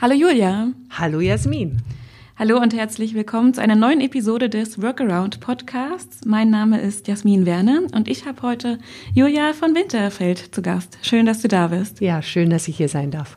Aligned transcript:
Hallo 0.00 0.14
Julia. 0.14 0.72
Hallo 0.88 1.20
Jasmin. 1.20 1.82
Hallo 2.38 2.56
und 2.56 2.72
herzlich 2.72 3.12
willkommen 3.12 3.52
zu 3.52 3.60
einer 3.60 3.76
neuen 3.76 4.00
Episode 4.00 4.48
des 4.48 4.80
Workaround 4.80 5.40
Podcasts. 5.40 6.24
Mein 6.24 6.48
Name 6.48 6.80
ist 6.80 7.06
Jasmin 7.06 7.44
Werner 7.44 7.82
und 7.94 8.08
ich 8.08 8.24
habe 8.24 8.40
heute 8.40 8.78
Julia 9.12 9.52
von 9.52 9.74
Winterfeld 9.74 10.54
zu 10.54 10.62
Gast. 10.62 10.96
Schön, 11.02 11.26
dass 11.26 11.42
du 11.42 11.48
da 11.48 11.66
bist. 11.66 12.00
Ja, 12.00 12.22
schön, 12.22 12.48
dass 12.48 12.66
ich 12.66 12.78
hier 12.78 12.88
sein 12.88 13.10
darf. 13.10 13.36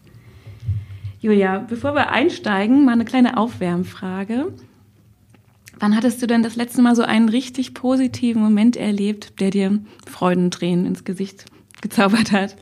Julia, 1.20 1.59
bevor 1.59 1.95
wir 1.95 2.11
einsteigen, 2.11 2.86
mal 2.86 2.93
eine 2.93 3.04
kleine 3.04 3.36
Aufwärmfrage. 3.36 4.54
Wann 5.80 5.98
hattest 5.98 6.21
du 6.21 6.27
denn 6.27 6.43
das 6.43 6.55
letzte 6.55 6.82
Mal 6.82 6.95
so 6.95 7.04
einen 7.04 7.27
richtig 7.27 7.73
positiven 7.73 8.41
Moment 8.41 8.77
erlebt, 8.77 9.41
der 9.41 9.50
dir 9.50 9.82
Freudentränen 10.09 10.86
ins 10.86 11.04
Gesicht 11.04 11.43
gezaubert 11.82 12.32
hat? 12.32 12.55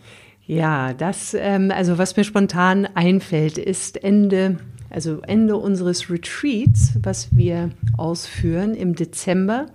Ja, 0.45 0.93
das, 0.93 1.33
ähm, 1.33 1.71
also 1.71 1.97
was 1.97 2.17
mir 2.17 2.23
spontan 2.23 2.87
einfällt, 2.93 3.57
ist 3.57 4.03
Ende, 4.03 4.57
also 4.89 5.21
Ende 5.21 5.55
unseres 5.55 6.09
Retreats, 6.09 6.93
was 7.02 7.29
wir 7.35 7.70
ausführen 7.97 8.73
im 8.73 8.95
Dezember, 8.95 9.67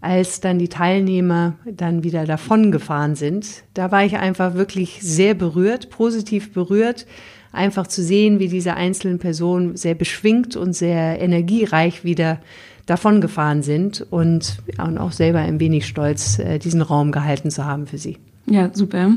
als 0.00 0.40
dann 0.40 0.58
die 0.58 0.68
Teilnehmer 0.68 1.54
dann 1.64 2.04
wieder 2.04 2.26
davongefahren 2.26 3.16
sind. 3.16 3.64
Da 3.74 3.90
war 3.90 4.04
ich 4.04 4.16
einfach 4.16 4.54
wirklich 4.54 5.00
sehr 5.02 5.34
berührt, 5.34 5.90
positiv 5.90 6.52
berührt, 6.52 7.06
einfach 7.52 7.86
zu 7.86 8.02
sehen, 8.02 8.38
wie 8.38 8.48
diese 8.48 8.74
einzelnen 8.74 9.18
Personen 9.18 9.76
sehr 9.76 9.94
beschwingt 9.94 10.54
und 10.56 10.74
sehr 10.74 11.20
energiereich 11.20 12.04
wieder 12.04 12.38
davongefahren 12.84 13.62
sind 13.62 14.06
und, 14.10 14.58
und 14.78 14.98
auch 14.98 15.12
selber 15.12 15.40
ein 15.40 15.58
wenig 15.58 15.86
stolz, 15.86 16.38
äh, 16.38 16.58
diesen 16.58 16.82
Raum 16.82 17.10
gehalten 17.10 17.50
zu 17.50 17.64
haben 17.64 17.86
für 17.86 17.98
sie. 17.98 18.18
Ja, 18.46 18.70
super. 18.72 19.10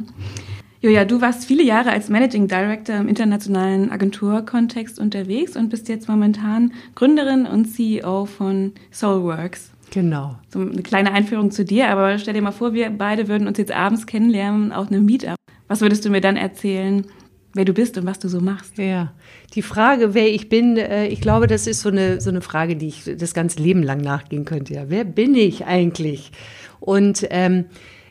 Julia, 0.82 1.04
du 1.04 1.20
warst 1.20 1.44
viele 1.44 1.62
Jahre 1.62 1.92
als 1.92 2.08
Managing 2.08 2.48
Director 2.48 2.96
im 2.96 3.10
internationalen 3.10 3.92
Agenturkontext 3.92 4.98
unterwegs 4.98 5.58
und 5.58 5.68
bist 5.68 5.90
jetzt 5.90 6.08
momentan 6.08 6.71
Gründerin 6.96 7.46
und 7.46 7.66
CEO 7.66 8.26
von 8.26 8.71
Soulworks. 8.90 9.71
Genau. 9.91 10.38
So 10.48 10.62
eine 10.62 10.82
kleine 10.82 11.12
Einführung 11.12 11.52
zu 11.52 11.66
dir, 11.66 11.90
aber 11.90 12.18
stell 12.18 12.34
dir 12.34 12.41
mal 12.41 12.54
vor, 12.54 12.74
wir 12.74 12.91
beide 12.91 13.27
würden 13.27 13.46
uns 13.46 13.58
jetzt 13.58 13.74
abends 13.74 14.08
kennenlernen 14.08 14.71
auf 14.71 14.88
einem 14.88 15.04
Meetup. 15.04 15.36
Was 15.68 15.82
würdest 15.82 16.05
du 16.05 16.10
mir 16.12 16.21
dann 16.21 16.38
erzählen, 16.38 17.05
wer 17.54 17.66
du 17.66 17.74
bist 17.74 17.98
und 17.98 18.05
was 18.05 18.20
du 18.20 18.30
so 18.30 18.40
machst? 18.40 18.77
Ja, 18.77 19.12
die 19.55 19.62
Frage, 19.62 20.14
wer 20.14 20.34
ich 20.34 20.48
bin, 20.48 20.77
äh, 20.77 21.08
ich 21.08 21.20
glaube, 21.20 21.48
das 21.48 21.68
ist 21.68 21.82
so 21.82 21.90
eine, 21.90 22.21
so 22.21 22.30
eine 22.30 22.40
Frage, 22.40 22.77
die 22.77 22.88
ich 22.88 23.04
das 23.18 23.34
ganze 23.34 23.62
Leben 23.62 23.84
lang 23.84 23.99
nachgehen 23.99 24.46
könnte. 24.46 24.76
Ja, 24.76 24.84
wer 24.88 25.04
bin 25.04 25.36
ich 25.36 25.66
eigentlich? 25.66 26.32
Und 26.80 27.27
ähm, 27.32 27.66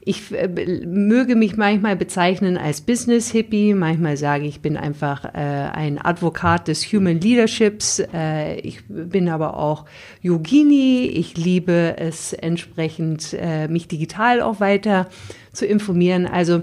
ich 0.08 0.32
äh, 0.32 0.48
möge 0.86 1.36
mich 1.36 1.58
manchmal 1.58 1.94
bezeichnen 1.94 2.56
als 2.56 2.80
Business 2.80 3.30
Hippie, 3.30 3.74
manchmal 3.74 4.16
sage 4.16 4.44
ich, 4.44 4.48
ich 4.48 4.62
bin 4.62 4.78
einfach 4.78 5.26
äh, 5.26 5.38
ein 5.38 5.98
Advokat 6.02 6.66
des 6.66 6.82
Human 6.86 7.20
Leaderships. 7.20 8.02
Äh, 8.14 8.58
ich 8.60 8.80
bin 8.88 9.28
aber 9.28 9.58
auch 9.58 9.84
Yogini. 10.22 11.04
Ich 11.14 11.36
liebe 11.36 11.96
es 11.98 12.32
entsprechend, 12.32 13.36
äh, 13.38 13.68
mich 13.68 13.86
digital 13.86 14.40
auch 14.40 14.60
weiter 14.60 15.08
zu 15.52 15.66
informieren. 15.66 16.26
Also 16.26 16.62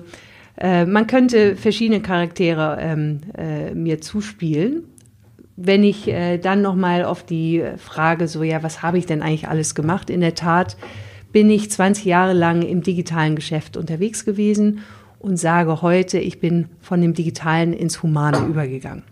äh, 0.58 0.86
man 0.86 1.06
könnte 1.06 1.56
verschiedene 1.56 2.02
Charaktere 2.02 2.80
ähm, 2.82 3.22
äh, 3.38 3.76
mir 3.76 4.02
zuspielen 4.02 4.86
wenn 5.58 5.86
ich 5.86 6.10
äh, 6.10 6.38
dann 6.38 6.62
noch 6.62 6.76
mal 6.76 7.06
auf 7.06 7.24
die 7.24 7.64
Frage 7.78 8.28
so 8.28 8.44
ja 8.44 8.62
was 8.62 8.82
habe 8.82 8.98
ich 8.98 9.06
denn 9.06 9.22
eigentlich 9.22 9.48
alles 9.48 9.74
gemacht 9.74 10.10
in 10.10 10.20
der 10.20 10.36
Tat 10.36 10.76
bin 11.36 11.50
ich 11.50 11.70
20 11.70 12.06
Jahre 12.06 12.32
lang 12.32 12.62
im 12.62 12.82
digitalen 12.82 13.36
Geschäft 13.36 13.76
unterwegs 13.76 14.24
gewesen 14.24 14.80
und 15.20 15.36
sage 15.36 15.82
heute, 15.82 16.18
ich 16.18 16.40
bin 16.40 16.68
von 16.80 17.02
dem 17.02 17.14
Digitalen 17.14 17.74
ins 17.74 18.02
Humane 18.02 18.38
übergegangen. 18.48 19.04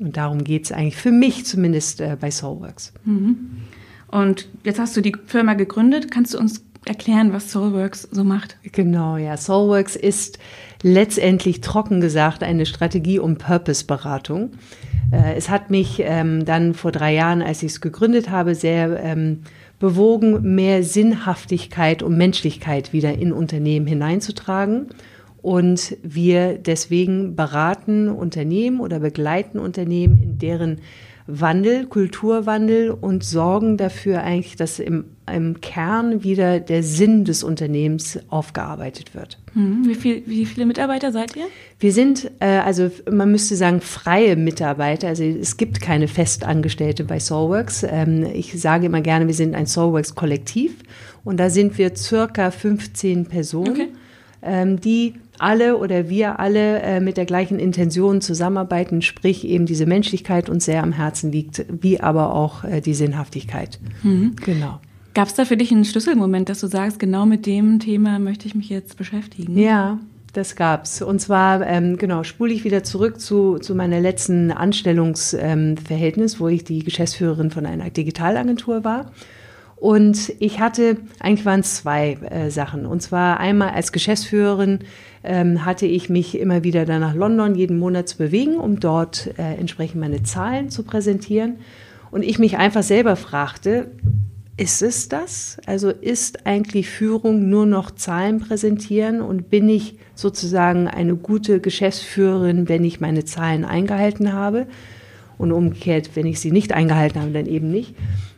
Und 0.00 0.16
darum 0.16 0.42
geht 0.42 0.64
es 0.64 0.72
eigentlich 0.72 0.96
für 0.96 1.12
mich 1.12 1.44
zumindest 1.44 2.00
äh, 2.00 2.16
bei 2.18 2.30
Soulworks. 2.30 2.94
Mhm. 3.04 3.36
Und 4.08 4.48
jetzt 4.64 4.78
hast 4.78 4.96
du 4.96 5.02
die 5.02 5.12
Firma 5.26 5.52
gegründet. 5.52 6.10
Kannst 6.10 6.32
du 6.32 6.38
uns 6.38 6.64
erklären, 6.86 7.34
was 7.34 7.52
Soulworks 7.52 8.08
so 8.10 8.24
macht? 8.24 8.56
Genau, 8.72 9.18
ja. 9.18 9.36
Soulworks 9.36 9.96
ist 9.96 10.38
letztendlich 10.82 11.60
trocken 11.60 12.00
gesagt 12.00 12.42
eine 12.42 12.64
Strategie- 12.64 13.18
und 13.18 13.36
Purpose-Beratung. 13.36 14.52
Äh, 15.12 15.34
es 15.34 15.50
hat 15.50 15.68
mich 15.68 16.00
ähm, 16.02 16.46
dann 16.46 16.72
vor 16.72 16.90
drei 16.90 17.12
Jahren, 17.12 17.42
als 17.42 17.62
ich 17.62 17.72
es 17.72 17.80
gegründet 17.82 18.30
habe, 18.30 18.54
sehr 18.54 18.98
ähm, 19.02 19.42
bewogen, 19.78 20.54
mehr 20.54 20.82
Sinnhaftigkeit 20.82 22.02
und 22.02 22.16
Menschlichkeit 22.16 22.92
wieder 22.92 23.14
in 23.14 23.32
Unternehmen 23.32 23.86
hineinzutragen. 23.86 24.88
Und 25.42 25.96
wir 26.02 26.58
deswegen 26.58 27.36
beraten 27.36 28.08
Unternehmen 28.08 28.80
oder 28.80 28.98
begleiten 28.98 29.58
Unternehmen 29.58 30.20
in 30.20 30.38
deren 30.38 30.80
Wandel, 31.26 31.86
Kulturwandel 31.86 32.90
und 32.90 33.24
sorgen 33.24 33.76
dafür 33.76 34.22
eigentlich, 34.22 34.54
dass 34.56 34.78
im, 34.78 35.06
im 35.32 35.60
Kern 35.60 36.22
wieder 36.22 36.60
der 36.60 36.84
Sinn 36.84 37.24
des 37.24 37.42
Unternehmens 37.42 38.20
aufgearbeitet 38.28 39.14
wird. 39.14 39.38
Hm, 39.54 39.82
wie, 39.86 39.96
viel, 39.96 40.22
wie 40.26 40.46
viele 40.46 40.66
Mitarbeiter 40.66 41.10
seid 41.10 41.34
ihr? 41.34 41.46
Wir 41.80 41.92
sind, 41.92 42.30
äh, 42.38 42.58
also 42.58 42.90
man 43.10 43.32
müsste 43.32 43.56
sagen, 43.56 43.80
freie 43.80 44.36
Mitarbeiter. 44.36 45.08
Also 45.08 45.24
es 45.24 45.56
gibt 45.56 45.80
keine 45.80 46.06
Festangestellte 46.06 47.02
bei 47.02 47.18
Soulworks. 47.18 47.82
Ähm, 47.82 48.24
ich 48.32 48.60
sage 48.60 48.86
immer 48.86 49.00
gerne, 49.00 49.26
wir 49.26 49.34
sind 49.34 49.54
ein 49.56 49.66
Soulworks-Kollektiv 49.66 50.76
und 51.24 51.38
da 51.38 51.50
sind 51.50 51.76
wir 51.76 51.96
circa 51.96 52.52
15 52.52 53.26
Personen, 53.26 53.72
okay. 53.72 53.88
ähm, 54.42 54.80
die 54.80 55.14
alle 55.38 55.76
oder 55.76 56.08
wir 56.08 56.38
alle 56.40 56.80
äh, 56.82 57.00
mit 57.00 57.16
der 57.16 57.26
gleichen 57.26 57.58
Intention 57.58 58.20
zusammenarbeiten, 58.20 59.02
sprich 59.02 59.46
eben 59.46 59.66
diese 59.66 59.86
Menschlichkeit 59.86 60.48
uns 60.48 60.64
sehr 60.64 60.82
am 60.82 60.92
Herzen 60.92 61.32
liegt, 61.32 61.64
wie 61.68 62.00
aber 62.00 62.34
auch 62.34 62.64
äh, 62.64 62.80
die 62.80 62.94
Sinnhaftigkeit. 62.94 63.78
Mhm. 64.02 64.36
Genau. 64.44 64.80
Gab 65.14 65.28
es 65.28 65.34
da 65.34 65.44
für 65.44 65.56
dich 65.56 65.72
einen 65.72 65.84
Schlüsselmoment, 65.84 66.48
dass 66.48 66.60
du 66.60 66.66
sagst, 66.66 66.98
genau 66.98 67.24
mit 67.24 67.46
dem 67.46 67.80
Thema 67.80 68.18
möchte 68.18 68.46
ich 68.46 68.54
mich 68.54 68.68
jetzt 68.68 68.98
beschäftigen? 68.98 69.58
Ja, 69.58 69.98
das 70.34 70.56
gab's. 70.56 71.00
Und 71.00 71.20
zwar, 71.20 71.66
ähm, 71.66 71.96
genau, 71.96 72.22
spule 72.22 72.52
ich 72.52 72.64
wieder 72.64 72.84
zurück 72.84 73.18
zu, 73.20 73.58
zu 73.58 73.74
meiner 73.74 74.00
letzten 74.00 74.50
Anstellungsverhältnis, 74.50 76.34
ähm, 76.34 76.40
wo 76.40 76.48
ich 76.48 76.64
die 76.64 76.80
Geschäftsführerin 76.80 77.50
von 77.50 77.64
einer 77.64 77.88
Digitalagentur 77.88 78.84
war. 78.84 79.10
Und 79.76 80.32
ich 80.38 80.58
hatte, 80.58 80.96
eigentlich 81.20 81.44
waren 81.44 81.60
es 81.60 81.76
zwei 81.76 82.14
äh, 82.14 82.50
Sachen. 82.50 82.86
Und 82.86 83.02
zwar 83.02 83.38
einmal 83.38 83.70
als 83.70 83.92
Geschäftsführerin 83.92 84.80
ähm, 85.22 85.66
hatte 85.66 85.86
ich 85.86 86.08
mich 86.08 86.38
immer 86.38 86.64
wieder 86.64 86.86
dann 86.86 87.02
nach 87.02 87.14
London 87.14 87.54
jeden 87.54 87.78
Monat 87.78 88.08
zu 88.08 88.16
bewegen, 88.16 88.56
um 88.56 88.80
dort 88.80 89.38
äh, 89.38 89.54
entsprechend 89.54 90.00
meine 90.00 90.22
Zahlen 90.22 90.70
zu 90.70 90.82
präsentieren. 90.82 91.56
Und 92.10 92.22
ich 92.22 92.38
mich 92.38 92.56
einfach 92.56 92.82
selber 92.82 93.16
fragte, 93.16 93.90
ist 94.56 94.80
es 94.80 95.10
das? 95.10 95.58
Also 95.66 95.90
ist 95.90 96.46
eigentlich 96.46 96.88
Führung 96.88 97.50
nur 97.50 97.66
noch 97.66 97.90
Zahlen 97.90 98.40
präsentieren 98.40 99.20
und 99.20 99.50
bin 99.50 99.68
ich 99.68 99.98
sozusagen 100.14 100.88
eine 100.88 101.14
gute 101.14 101.60
Geschäftsführerin, 101.60 102.66
wenn 102.66 102.82
ich 102.82 103.00
meine 103.00 103.26
Zahlen 103.26 103.66
eingehalten 103.66 104.32
habe? 104.32 104.66
Und 105.36 105.52
umgekehrt, 105.52 106.12
wenn 106.14 106.24
ich 106.24 106.40
sie 106.40 106.50
nicht 106.50 106.72
eingehalten 106.72 107.20
habe, 107.20 107.32
dann 107.32 107.44
eben 107.44 107.70
nicht. 107.70 107.94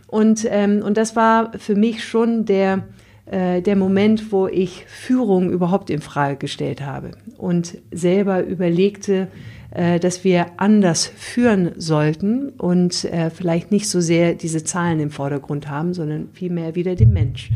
Und, 0.08 0.46
ähm, 0.50 0.82
und 0.82 0.96
das 0.96 1.14
war 1.14 1.52
für 1.58 1.76
mich 1.76 2.02
schon 2.02 2.46
der, 2.46 2.84
äh, 3.26 3.60
der 3.60 3.76
Moment, 3.76 4.32
wo 4.32 4.48
ich 4.48 4.84
Führung 4.86 5.50
überhaupt 5.50 5.90
in 5.90 6.00
Frage 6.00 6.36
gestellt 6.36 6.80
habe 6.80 7.10
und 7.36 7.76
selber 7.92 8.42
überlegte, 8.42 9.28
äh, 9.70 10.00
dass 10.00 10.24
wir 10.24 10.46
anders 10.56 11.06
führen 11.06 11.72
sollten 11.76 12.48
und 12.56 13.04
äh, 13.04 13.28
vielleicht 13.28 13.70
nicht 13.70 13.88
so 13.88 14.00
sehr 14.00 14.34
diese 14.34 14.64
Zahlen 14.64 14.98
im 14.98 15.10
Vordergrund 15.10 15.68
haben, 15.68 15.92
sondern 15.92 16.30
vielmehr 16.32 16.74
wieder 16.74 16.94
den 16.94 17.12
Mensch. 17.12 17.50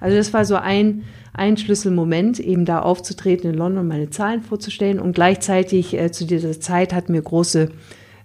Also 0.00 0.16
das 0.16 0.32
war 0.32 0.46
so 0.46 0.56
ein, 0.56 1.02
ein 1.34 1.58
Schlüsselmoment, 1.58 2.40
eben 2.40 2.64
da 2.64 2.80
aufzutreten 2.80 3.50
in 3.50 3.58
London, 3.58 3.86
meine 3.86 4.08
Zahlen 4.08 4.40
vorzustellen 4.40 4.98
und 4.98 5.12
gleichzeitig 5.12 5.92
äh, 5.92 6.10
zu 6.10 6.24
dieser 6.24 6.58
Zeit 6.58 6.94
hatten 6.94 7.12
wir 7.12 7.20
große 7.20 7.68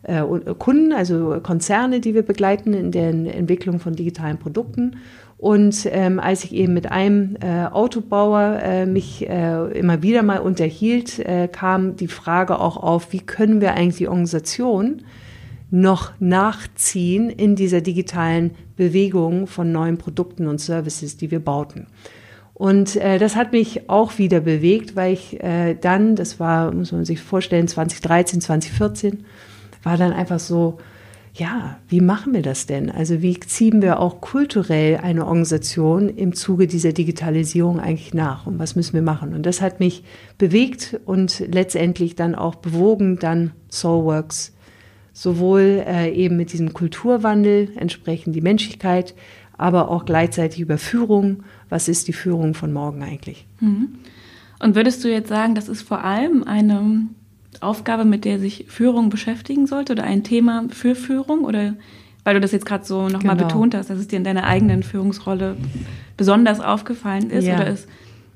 äh, 0.08 0.22
Kunden, 0.58 0.94
also 0.94 1.40
Konzerne, 1.42 2.00
die 2.00 2.14
wir 2.14 2.24
begleiten 2.24 2.74
in 2.74 2.92
der 2.92 3.10
Entwicklung 3.10 3.80
von 3.80 3.96
digitalen 3.96 4.38
Produkten. 4.38 4.98
Und 5.38 5.88
ähm, 5.92 6.20
als 6.20 6.44
ich 6.44 6.54
eben 6.54 6.74
mit 6.74 6.92
einem 6.92 7.36
äh, 7.42 7.66
Autobauer 7.66 8.60
äh, 8.64 8.86
mich 8.86 9.28
äh, 9.30 9.78
immer 9.78 10.02
wieder 10.02 10.24
mal 10.24 10.40
unterhielt, 10.40 11.20
äh, 11.20 11.50
kam 11.52 11.98
die 11.98 12.08
Frage 12.08 12.60
auch 12.60 12.78
auf, 12.78 13.12
wie 13.12 13.20
können 13.20 13.60
wir 13.60 13.74
eigentlich 13.74 13.98
die 13.98 14.08
Organisation 14.08 15.02
noch 15.72 16.14
nachziehen 16.20 17.30
in 17.30 17.56
dieser 17.56 17.82
digitalen 17.82 18.52
Bewegung 18.78 19.48
von 19.48 19.72
neuen 19.72 19.98
Produkten 19.98 20.48
und 20.48 20.62
Services, 20.62 21.18
die 21.18 21.32
wir 21.32 21.40
bauten. 21.40 21.88
Und 22.54 22.96
äh, 22.96 23.20
das 23.20 23.36
hat 23.36 23.52
mich 23.52 23.90
auch 23.90 24.18
wieder 24.18 24.40
bewegt, 24.40 24.96
weil 24.96 25.14
ich 25.14 25.44
äh, 25.44 25.76
dann, 25.76 26.16
das 26.16 26.40
war, 26.40 26.72
muss 26.72 26.94
man 26.94 27.04
sich 27.04 27.20
vorstellen, 27.20 27.68
2013, 27.68 28.40
2014, 28.40 29.26
war 29.86 29.98
dann 29.98 30.12
einfach 30.12 30.40
so, 30.40 30.80
ja, 31.36 31.78
wie 31.90 32.02
machen 32.02 32.34
wir 32.34 32.42
das 32.42 32.66
denn? 32.66 32.90
Also 32.90 33.22
wie 33.22 33.40
ziehen 33.40 33.82
wir 33.82 34.00
auch 34.00 34.22
kulturell 34.22 34.98
eine 34.98 35.26
Organisation 35.26 36.10
im 36.10 36.34
Zuge 36.34 36.66
dieser 36.66 36.94
Digitalisierung 36.94 37.80
eigentlich 37.80 38.14
nach 38.14 38.48
und 38.48 38.58
was 38.58 38.76
müssen 38.76 38.94
wir 38.94 39.02
machen? 39.02 39.34
Und 39.34 39.46
das 39.46 39.62
hat 39.62 39.80
mich 39.80 40.04
bewegt 40.38 41.00
und 41.06 41.44
letztendlich 41.52 42.16
dann 42.16 42.36
auch 42.36 42.56
bewogen, 42.56 43.20
dann 43.20 43.52
Soulworks 43.70 44.54
sowohl 45.12 45.84
äh, 45.86 46.12
eben 46.12 46.38
mit 46.38 46.52
diesem 46.52 46.74
Kulturwandel, 46.74 47.70
entsprechend 47.76 48.36
die 48.36 48.42
Menschlichkeit, 48.42 49.14
aber 49.58 49.90
auch 49.90 50.06
gleichzeitig 50.06 50.62
über 50.62 50.78
Führung. 50.78 51.44
Was 51.70 51.88
ist 51.88 52.08
die 52.08 52.14
Führung 52.14 52.54
von 52.54 52.74
morgen 52.74 53.04
eigentlich? 53.04 53.46
Mhm. 53.60 53.96
Und 54.60 54.76
würdest 54.76 55.04
du 55.04 55.12
jetzt 55.12 55.30
sagen, 55.30 55.54
das 55.54 55.70
ist 55.70 55.82
vor 55.82 56.04
allem 56.04 56.44
eine 56.44 57.08
Aufgabe, 57.62 58.06
mit 58.06 58.26
der 58.26 58.40
sich 58.40 58.66
Führung 58.68 59.10
beschäftigen 59.10 59.68
sollte 59.68 59.94
oder 59.94 60.04
ein 60.04 60.24
Thema 60.24 60.66
für 60.70 60.96
Führung? 60.96 61.44
Oder 61.44 61.76
weil 62.24 62.34
du 62.34 62.40
das 62.40 62.52
jetzt 62.52 62.66
gerade 62.66 62.86
so 62.86 63.08
nochmal 63.08 63.36
genau. 63.36 63.48
betont 63.48 63.76
hast, 63.76 63.90
dass 63.90 64.00
es 64.00 64.08
dir 64.08 64.18
in 64.18 64.24
deiner 64.24 64.46
eigenen 64.46 64.84
Führungsrolle 64.84 65.58
besonders 66.18 66.60
aufgefallen 66.60 67.30
ist? 67.30 67.46
Ja. 67.46 67.56
Oder 67.56 67.68
ist 67.68 67.88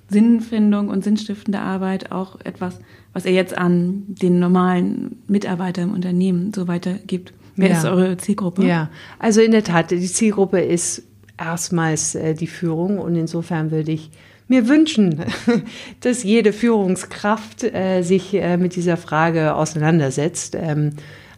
Sinnfindung 0.09 0.89
und 0.89 1.03
sinnstiftende 1.03 1.59
Arbeit 1.59 2.11
auch 2.11 2.39
etwas, 2.43 2.79
was 3.13 3.25
ihr 3.25 3.31
jetzt 3.31 3.57
an 3.57 4.03
den 4.07 4.39
normalen 4.39 5.21
Mitarbeiter 5.27 5.81
im 5.81 5.93
Unternehmen 5.93 6.53
so 6.53 6.67
weitergibt? 6.67 7.33
Wer 7.55 7.69
ja. 7.69 7.77
ist 7.77 7.85
eure 7.85 8.17
Zielgruppe? 8.17 8.65
Ja, 8.65 8.89
also 9.19 9.41
in 9.41 9.51
der 9.51 9.63
Tat, 9.63 9.91
die 9.91 9.99
Zielgruppe 9.99 10.61
ist 10.61 11.03
erstmals 11.37 12.15
äh, 12.15 12.33
die 12.33 12.47
Führung 12.47 12.99
und 12.99 13.15
insofern 13.15 13.71
würde 13.71 13.91
ich 13.91 14.11
mir 14.49 14.67
wünschen, 14.67 15.23
dass 16.01 16.23
jede 16.23 16.51
Führungskraft 16.51 17.63
äh, 17.63 18.01
sich 18.01 18.33
äh, 18.33 18.57
mit 18.57 18.75
dieser 18.75 18.97
Frage 18.97 19.55
auseinandersetzt. 19.55 20.57
Ähm, 20.59 20.91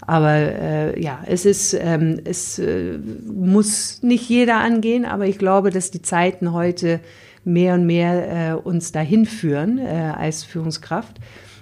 aber 0.08 0.34
äh, 0.34 1.02
ja, 1.02 1.24
es 1.28 1.46
ist, 1.46 1.74
ähm, 1.80 2.20
es 2.24 2.58
äh, 2.58 2.98
muss 3.26 4.02
nicht 4.02 4.28
jeder 4.28 4.58
angehen, 4.58 5.06
aber 5.06 5.28
ich 5.28 5.38
glaube, 5.38 5.70
dass 5.70 5.92
die 5.92 6.02
Zeiten 6.02 6.54
heute 6.54 7.00
mehr 7.44 7.76
und 7.76 7.86
mehr 7.86 8.52
äh, 8.52 8.54
uns 8.54 8.92
dahin 8.92 9.26
führen 9.26 9.78
äh, 9.78 10.14
als 10.18 10.44
Führungskraft. 10.44 11.18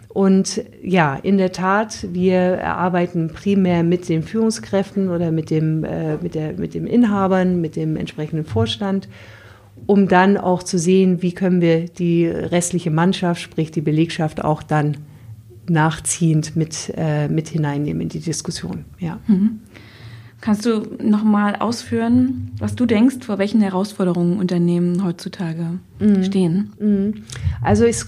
Und 0.10 0.64
ja, 0.82 1.16
in 1.16 1.38
der 1.38 1.52
Tat, 1.52 2.08
wir 2.12 2.66
arbeiten 2.66 3.28
primär 3.28 3.84
mit 3.84 4.10
den 4.10 4.24
Führungskräften 4.24 5.10
oder 5.10 5.32
mit 5.32 5.52
dem, 5.52 5.84
äh, 5.84 6.18
mit 6.18 6.34
der, 6.34 6.54
mit 6.54 6.74
dem 6.74 6.88
Inhabern, 6.88 7.62
mit 7.62 7.76
dem 7.76 7.96
entsprechenden 7.96 8.46
Vorstand, 8.46 9.08
um 9.86 10.08
dann 10.08 10.38
auch 10.38 10.64
zu 10.64 10.78
sehen, 10.78 11.22
wie 11.22 11.34
können 11.34 11.62
wir 11.62 11.86
die 11.86 12.28
restliche 12.28 12.92
Mannschaft, 12.92 13.42
sprich 13.42 13.72
die 13.72 13.82
Belegschaft, 13.82 14.44
auch 14.44 14.64
dann 14.64 14.98
nachziehend 15.68 16.56
mit, 16.56 16.92
äh, 16.96 17.28
mit 17.28 17.50
hineinnehmen 17.50 18.02
in 18.02 18.10
die 18.10 18.20
Diskussion. 18.20 18.86
Ja. 19.00 19.20
Mhm. 19.28 19.60
Kannst 20.42 20.66
du 20.66 20.84
noch 21.04 21.26
mal 21.26 21.58
ausführen, 21.58 22.52
was 22.60 22.74
du 22.74 22.86
denkst, 22.86 23.26
vor 23.26 23.40
welchen 23.40 23.60
Herausforderungen 23.60 24.40
Unternehmen 24.40 25.04
heutzutage 25.04 25.80
mhm. 26.00 26.24
stehen? 26.24 26.72
Mhm. 26.80 27.14
Also 27.62 27.84
es 27.84 28.06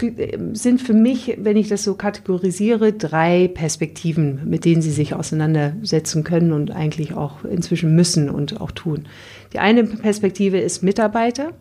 sind 0.54 0.80
für 0.80 0.94
mich, 0.94 1.36
wenn 1.42 1.58
ich 1.58 1.68
das 1.68 1.84
so 1.84 1.94
kategorisiere, 1.94 2.94
drei 2.94 3.48
Perspektiven, 3.48 4.48
mit 4.48 4.64
denen 4.64 4.80
sie 4.80 4.92
sich 4.92 5.14
auseinandersetzen 5.14 6.24
können 6.24 6.52
und 6.52 6.70
eigentlich 6.70 7.12
auch 7.12 7.44
inzwischen 7.44 7.94
müssen 7.94 8.30
und 8.30 8.62
auch 8.62 8.70
tun. 8.70 9.04
Die 9.52 9.58
eine 9.58 9.84
Perspektive 9.84 10.58
ist 10.58 10.82
Mitarbeiter. 10.82 11.52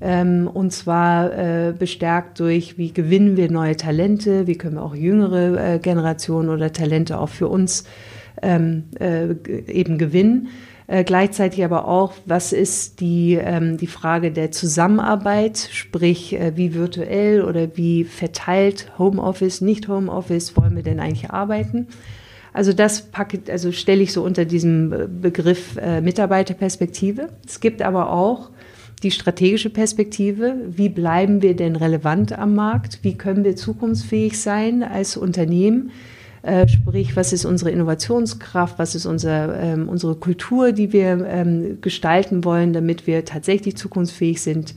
Ähm, 0.00 0.50
und 0.52 0.72
zwar 0.72 1.32
äh, 1.32 1.72
bestärkt 1.72 2.40
durch, 2.40 2.76
wie 2.76 2.92
gewinnen 2.92 3.36
wir 3.36 3.50
neue 3.50 3.76
Talente, 3.76 4.48
wie 4.48 4.56
können 4.56 4.74
wir 4.74 4.82
auch 4.82 4.96
jüngere 4.96 5.74
äh, 5.74 5.78
Generationen 5.78 6.48
oder 6.48 6.72
Talente 6.72 7.20
auch 7.20 7.28
für 7.28 7.46
uns 7.46 7.84
ähm, 8.42 8.84
äh, 8.98 9.28
eben 9.70 9.98
gewinnen. 9.98 10.48
Gleichzeitig 11.06 11.64
aber 11.64 11.88
auch, 11.88 12.12
was 12.26 12.52
ist 12.52 13.00
die, 13.00 13.38
ähm, 13.40 13.78
die 13.78 13.86
Frage 13.86 14.30
der 14.30 14.50
Zusammenarbeit, 14.50 15.56
sprich 15.72 16.36
wie 16.54 16.74
virtuell 16.74 17.44
oder 17.44 17.76
wie 17.76 18.04
verteilt 18.04 18.92
Homeoffice, 18.98 19.62
nicht 19.62 19.88
Homeoffice 19.88 20.54
wollen 20.54 20.76
wir 20.76 20.82
denn 20.82 21.00
eigentlich 21.00 21.30
arbeiten? 21.30 21.86
Also 22.52 22.72
das 22.72 23.02
packe, 23.02 23.40
also 23.50 23.72
stelle 23.72 24.02
ich 24.02 24.12
so 24.12 24.22
unter 24.22 24.44
diesem 24.44 24.92
äh, 24.92 25.06
Begriff 25.08 25.76
äh, 25.76 26.00
Mitarbeiterperspektive. 26.00 27.28
Es 27.46 27.60
gibt 27.60 27.82
aber 27.82 28.12
auch 28.12 28.50
die 29.02 29.10
strategische 29.10 29.70
Perspektive. 29.70 30.54
Wie 30.68 30.88
bleiben 30.88 31.42
wir 31.42 31.56
denn 31.56 31.76
relevant 31.76 32.38
am 32.38 32.54
Markt? 32.54 33.00
Wie 33.02 33.14
können 33.14 33.44
wir 33.44 33.56
zukunftsfähig 33.56 34.40
sein 34.40 34.82
als 34.82 35.16
Unternehmen? 35.16 35.90
Äh, 36.42 36.68
sprich, 36.68 37.16
was 37.16 37.32
ist 37.32 37.44
unsere 37.44 37.70
Innovationskraft? 37.70 38.78
Was 38.78 38.94
ist 38.94 39.06
unser, 39.06 39.58
ähm, 39.60 39.88
unsere 39.88 40.16
Kultur, 40.16 40.72
die 40.72 40.92
wir 40.92 41.24
ähm, 41.26 41.78
gestalten 41.80 42.44
wollen, 42.44 42.72
damit 42.72 43.06
wir 43.06 43.24
tatsächlich 43.24 43.76
zukunftsfähig 43.76 44.42
sind? 44.42 44.74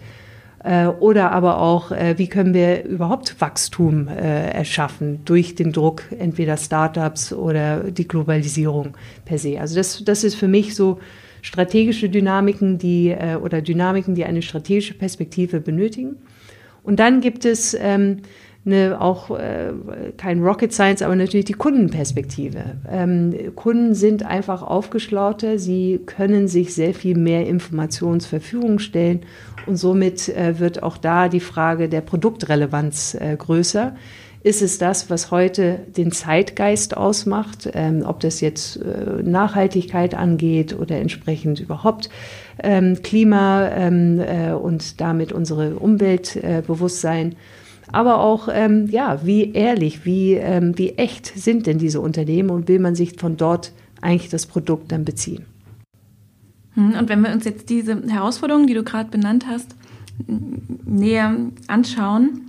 Äh, 0.65 0.87
oder 0.87 1.31
aber 1.31 1.59
auch, 1.59 1.91
äh, 1.91 2.17
wie 2.17 2.27
können 2.27 2.55
wir 2.55 2.85
überhaupt 2.85 3.39
Wachstum 3.39 4.07
äh, 4.07 4.49
erschaffen 4.49 5.19
durch 5.23 5.53
den 5.53 5.71
Druck 5.71 6.01
entweder 6.17 6.57
Startups 6.57 7.31
oder 7.31 7.83
die 7.91 8.07
Globalisierung 8.07 8.97
per 9.25 9.37
se? 9.37 9.59
Also 9.61 9.75
das, 9.75 10.03
das 10.03 10.23
ist 10.23 10.33
für 10.33 10.47
mich 10.47 10.73
so 10.73 10.99
strategische 11.43 12.09
Dynamiken, 12.09 12.79
die 12.79 13.15
oder 13.39 13.61
Dynamiken, 13.61 14.15
die 14.15 14.25
eine 14.25 14.41
strategische 14.41 14.95
Perspektive 14.95 15.59
benötigen. 15.59 16.15
Und 16.81 16.99
dann 16.99 17.21
gibt 17.21 17.45
es 17.45 17.77
ähm, 17.79 18.21
eine, 18.65 18.99
auch 18.99 19.29
äh, 19.31 19.73
kein 20.17 20.41
Rocket 20.43 20.73
Science, 20.73 21.01
aber 21.01 21.15
natürlich 21.15 21.45
die 21.45 21.53
Kundenperspektive. 21.53 22.77
Ähm, 22.89 23.33
Kunden 23.55 23.93
sind 23.93 24.25
einfach 24.25 24.63
aufgeschlauter, 24.63 25.59
sie 25.59 25.99
können 26.05 26.47
sich 26.47 26.73
sehr 26.73 26.93
viel 26.93 27.17
mehr 27.17 27.47
Informationen 27.47 28.19
zur 28.19 28.29
Verfügung 28.29 28.79
stellen 28.79 29.21
und 29.67 29.77
somit 29.77 30.29
äh, 30.29 30.59
wird 30.59 30.83
auch 30.83 30.97
da 30.97 31.29
die 31.29 31.39
Frage 31.39 31.89
der 31.89 32.01
Produktrelevanz 32.01 33.15
äh, 33.15 33.35
größer 33.37 33.95
ist 34.45 34.61
es 34.61 34.77
das, 34.77 35.09
was 35.09 35.31
heute 35.31 35.79
den 35.97 36.11
Zeitgeist 36.11 36.95
ausmacht, 36.95 37.67
ähm, 37.73 38.03
ob 38.05 38.19
das 38.19 38.41
jetzt 38.41 38.75
äh, 38.75 39.23
Nachhaltigkeit 39.23 40.13
angeht 40.13 40.77
oder 40.77 40.99
entsprechend 40.99 41.59
überhaupt 41.59 42.11
ähm, 42.61 43.01
Klima 43.01 43.69
ähm, 43.69 44.19
äh, 44.19 44.51
und 44.51 45.01
damit 45.01 45.31
unsere 45.31 45.77
Umweltbewusstsein. 45.77 47.35
Aber 47.91 48.19
auch, 48.19 48.47
ähm, 48.51 48.87
ja, 48.87 49.25
wie 49.25 49.51
ehrlich, 49.51 50.05
wie, 50.05 50.33
ähm, 50.33 50.77
wie 50.77 50.91
echt 50.91 51.27
sind 51.27 51.67
denn 51.67 51.77
diese 51.77 52.01
Unternehmen 52.01 52.49
und 52.49 52.67
will 52.67 52.79
man 52.79 52.95
sich 52.95 53.19
von 53.19 53.37
dort 53.37 53.71
eigentlich 54.01 54.29
das 54.29 54.45
Produkt 54.45 54.91
dann 54.91 55.05
beziehen? 55.05 55.45
Hm, 56.73 56.93
und 56.99 57.09
wenn 57.09 57.21
wir 57.21 57.31
uns 57.31 57.45
jetzt 57.45 57.69
diese 57.69 58.01
Herausforderungen, 58.07 58.67
die 58.67 58.73
du 58.73 58.83
gerade 58.83 59.09
benannt 59.09 59.45
hast, 59.47 59.75
näher 60.85 61.35
anschauen, 61.67 62.41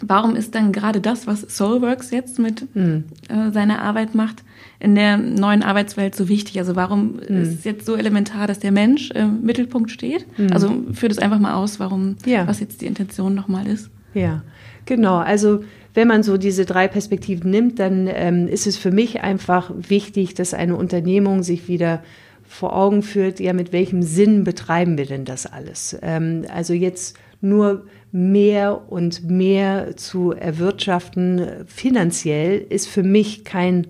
warum 0.00 0.36
ist 0.36 0.54
dann 0.54 0.72
gerade 0.72 1.00
das, 1.00 1.26
was 1.26 1.40
Soulworks 1.42 2.10
jetzt 2.10 2.38
mit 2.38 2.74
mhm. 2.74 3.04
äh, 3.28 3.50
seiner 3.52 3.80
Arbeit 3.82 4.14
macht, 4.14 4.42
in 4.80 4.94
der 4.94 5.16
neuen 5.16 5.62
Arbeitswelt 5.62 6.14
so 6.14 6.28
wichtig? 6.28 6.58
Also 6.58 6.76
warum 6.76 7.20
mhm. 7.28 7.42
ist 7.42 7.54
es 7.54 7.64
jetzt 7.64 7.86
so 7.86 7.94
elementar, 7.94 8.46
dass 8.46 8.58
der 8.58 8.72
Mensch 8.72 9.10
im 9.12 9.42
Mittelpunkt 9.42 9.90
steht? 9.90 10.26
Mhm. 10.38 10.52
Also 10.52 10.84
führt 10.92 11.12
es 11.12 11.18
einfach 11.18 11.38
mal 11.38 11.54
aus, 11.54 11.80
warum, 11.80 12.16
ja. 12.26 12.46
was 12.46 12.60
jetzt 12.60 12.80
die 12.82 12.86
Intention 12.86 13.34
nochmal 13.34 13.66
ist. 13.66 13.90
Ja, 14.14 14.42
genau. 14.84 15.16
Also 15.16 15.64
wenn 15.94 16.08
man 16.08 16.22
so 16.22 16.38
diese 16.38 16.64
drei 16.64 16.88
Perspektiven 16.88 17.50
nimmt, 17.50 17.78
dann 17.78 18.08
ähm, 18.12 18.48
ist 18.48 18.66
es 18.66 18.76
für 18.76 18.90
mich 18.90 19.20
einfach 19.20 19.70
wichtig, 19.76 20.34
dass 20.34 20.54
eine 20.54 20.76
Unternehmung 20.76 21.42
sich 21.42 21.68
wieder 21.68 22.02
vor 22.46 22.76
Augen 22.76 23.02
führt, 23.02 23.40
ja, 23.40 23.52
mit 23.52 23.72
welchem 23.72 24.02
Sinn 24.02 24.44
betreiben 24.44 24.98
wir 24.98 25.06
denn 25.06 25.24
das 25.24 25.46
alles? 25.46 25.96
Ähm, 26.02 26.44
also 26.52 26.74
jetzt 26.74 27.16
nur 27.40 27.86
mehr 28.12 28.90
und 28.90 29.28
mehr 29.28 29.96
zu 29.96 30.32
erwirtschaften 30.32 31.64
finanziell 31.66 32.64
ist 32.68 32.88
für 32.88 33.02
mich 33.02 33.44
kein 33.44 33.88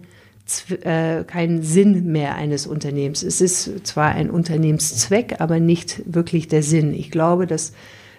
äh, 0.82 1.24
kein 1.24 1.62
Sinn 1.62 2.10
mehr 2.12 2.34
eines 2.34 2.66
Unternehmens. 2.66 3.22
Es 3.22 3.40
ist 3.40 3.86
zwar 3.86 4.12
ein 4.12 4.30
Unternehmenszweck, 4.30 5.40
aber 5.40 5.60
nicht 5.60 6.02
wirklich 6.06 6.48
der 6.48 6.62
Sinn. 6.62 6.94
Ich 6.94 7.10
glaube, 7.10 7.46
dass 7.46 7.72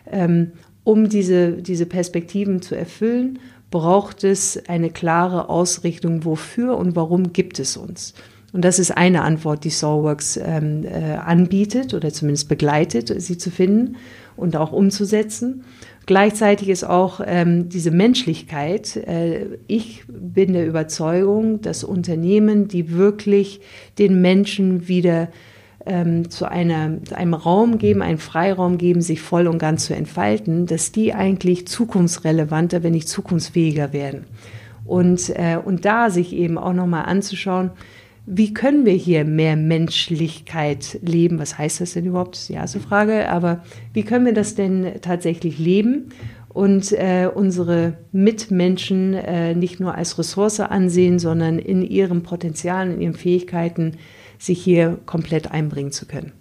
ähm, 0.10 0.52
um 0.84 1.10
diese, 1.10 1.54
diese 1.54 1.86
Perspektiven 1.86 2.62
zu 2.62 2.76
erfüllen, 2.76 3.40
braucht 3.72 4.24
es 4.24 4.62
eine 4.68 4.90
klare 4.90 5.50
Ausrichtung, 5.50 6.26
wofür 6.26 6.78
und 6.78 6.96
warum 6.96 7.34
gibt 7.34 7.60
es 7.60 7.76
uns. 7.76 8.14
Und 8.52 8.64
das 8.64 8.78
ist 8.78 8.92
eine 8.92 9.24
Antwort, 9.24 9.64
die 9.64 9.72
Soulworks 9.72 10.38
ähm, 10.38 10.84
äh, 10.86 11.16
anbietet 11.16 11.96
oder 11.96 12.14
zumindest 12.14 12.50
begleitet, 12.50 13.12
sie 13.20 13.38
zu 13.40 13.50
finden 13.50 13.96
und 14.36 14.56
auch 14.56 14.72
umzusetzen. 14.72 15.64
Gleichzeitig 16.06 16.70
ist 16.70 16.84
auch 16.84 17.20
ähm, 17.26 17.70
diese 17.70 17.90
Menschlichkeit. 17.90 18.96
Äh, 18.96 19.58
ich 19.66 20.04
bin 20.08 20.54
der 20.54 20.68
Überzeugung, 20.68 21.62
dass 21.62 21.84
Unternehmen, 21.84 22.68
die 22.68 22.92
wirklich 22.92 23.62
den 23.98 24.22
Menschen 24.22 24.88
wieder 24.88 25.30
ähm, 25.86 26.30
zu, 26.30 26.50
einer, 26.50 27.04
zu 27.04 27.16
einem 27.16 27.34
Raum 27.34 27.78
geben, 27.78 28.02
einen 28.02 28.18
Freiraum 28.18 28.78
geben, 28.78 29.02
sich 29.02 29.22
voll 29.22 29.48
und 29.48 29.58
ganz 29.58 29.86
zu 29.86 29.96
entfalten, 29.96 30.66
dass 30.66 30.92
die 30.92 31.14
eigentlich 31.14 31.68
zukunftsrelevanter, 31.68 32.84
wenn 32.84 32.94
nicht 32.94 33.10
zukunftsfähiger 33.10 33.94
werden. 33.94 34.26
Und, 34.86 35.30
äh, 35.30 35.58
und 35.64 35.86
da 35.86 36.10
sich 36.10 36.34
eben 36.34 36.58
auch 36.58 36.74
nochmal 36.74 37.06
anzuschauen, 37.06 37.72
wie 38.26 38.54
können 38.54 38.86
wir 38.86 38.94
hier 38.94 39.26
mehr 39.26 39.58
Menschlichkeit 39.58 41.00
leben? 41.02 41.40
Was 41.40 41.58
heißt 41.58 41.82
das 41.82 41.94
denn 41.94 42.06
überhaupt? 42.06 42.36
Das 42.36 42.50
ist 42.50 42.76
die 42.76 42.88
Frage. 42.88 43.30
Aber 43.30 43.64
wie 43.92 44.04
können 44.04 44.26
wir 44.26 44.34
das 44.34 44.56
denn 44.56 44.94
tatsächlich 45.02 45.60
leben? 45.60 46.10
und 46.54 46.92
äh, 46.92 47.28
unsere 47.34 47.98
Mitmenschen 48.12 49.16
äh, 49.16 49.56
nicht 49.56 49.80
nur 49.80 49.96
als 49.96 50.18
Ressource 50.20 50.60
ansehen, 50.60 51.18
sondern 51.20 51.58
in 51.58 51.82
ihrem 51.82 52.22
Potenzial, 52.22 52.92
in 52.92 53.02
ihren 53.02 53.16
Fähigkeiten 53.16 53.98
sich 54.44 54.62
hier 54.62 55.00
komplett 55.06 55.52
einbringen 55.52 55.92
zu 55.92 56.06
können. 56.06 56.34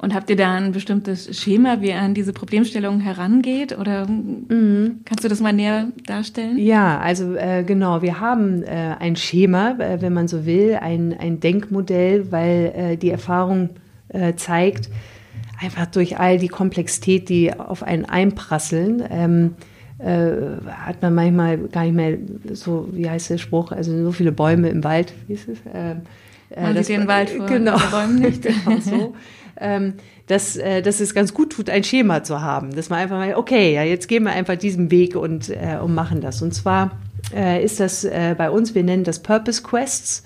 Und 0.00 0.14
habt 0.14 0.30
ihr 0.30 0.36
da 0.36 0.54
ein 0.54 0.70
bestimmtes 0.70 1.36
Schema, 1.36 1.80
wie 1.80 1.88
ihr 1.88 1.98
an 1.98 2.14
diese 2.14 2.32
Problemstellung 2.32 3.00
herangeht? 3.00 3.76
Oder 3.76 4.06
mhm. 4.06 5.00
kannst 5.04 5.24
du 5.24 5.28
das 5.28 5.40
mal 5.40 5.52
näher 5.52 5.88
darstellen? 6.06 6.56
Ja, 6.56 7.00
also 7.00 7.34
äh, 7.34 7.64
genau, 7.64 8.00
wir 8.00 8.20
haben 8.20 8.62
äh, 8.62 8.94
ein 9.00 9.16
Schema, 9.16 9.72
äh, 9.80 10.00
wenn 10.00 10.12
man 10.12 10.28
so 10.28 10.46
will, 10.46 10.78
ein, 10.80 11.18
ein 11.18 11.40
Denkmodell, 11.40 12.30
weil 12.30 12.72
äh, 12.76 12.96
die 12.96 13.10
Erfahrung 13.10 13.70
äh, 14.10 14.34
zeigt, 14.36 14.88
einfach 15.60 15.86
durch 15.86 16.20
all 16.20 16.38
die 16.38 16.48
Komplexität, 16.48 17.28
die 17.28 17.52
auf 17.52 17.82
einen 17.82 18.04
einprasseln, 18.04 19.02
ähm, 19.10 19.54
äh, 19.98 20.30
hat 20.68 21.02
man 21.02 21.12
manchmal 21.12 21.58
gar 21.58 21.82
nicht 21.82 21.96
mehr 21.96 22.16
so, 22.52 22.88
wie 22.92 23.10
heißt 23.10 23.30
der 23.30 23.38
Spruch, 23.38 23.72
also 23.72 24.04
so 24.04 24.12
viele 24.12 24.30
Bäume 24.30 24.68
im 24.68 24.84
Wald, 24.84 25.12
wie 25.26 25.32
ist 25.32 25.48
es? 25.48 25.58
Ähm, 26.50 26.74
man 26.74 26.84
sieht 26.84 26.96
den 26.96 27.08
Wald 27.08 27.30
vor 27.30 27.46
genau, 27.46 27.78
Bäumen 27.90 28.20
nicht. 28.20 28.42
genau 28.64 28.80
so. 28.80 29.14
ähm, 29.60 29.94
dass, 30.26 30.56
äh, 30.56 30.82
dass 30.82 31.00
es 31.00 31.14
ganz 31.14 31.34
gut 31.34 31.52
tut, 31.52 31.70
ein 31.70 31.84
Schema 31.84 32.22
zu 32.22 32.40
haben. 32.40 32.74
Dass 32.74 32.90
man 32.90 33.00
einfach 33.00 33.16
mal, 33.16 33.34
okay, 33.34 33.74
ja, 33.74 33.82
jetzt 33.82 34.08
gehen 34.08 34.24
wir 34.24 34.32
einfach 34.32 34.56
diesen 34.56 34.90
Weg 34.90 35.16
und, 35.16 35.50
äh, 35.50 35.78
und 35.82 35.94
machen 35.94 36.20
das. 36.20 36.42
Und 36.42 36.54
zwar 36.54 36.92
äh, 37.34 37.62
ist 37.64 37.80
das 37.80 38.04
äh, 38.04 38.34
bei 38.36 38.50
uns, 38.50 38.74
wir 38.74 38.84
nennen 38.84 39.04
das 39.04 39.20
Purpose 39.20 39.62
Quests. 39.62 40.22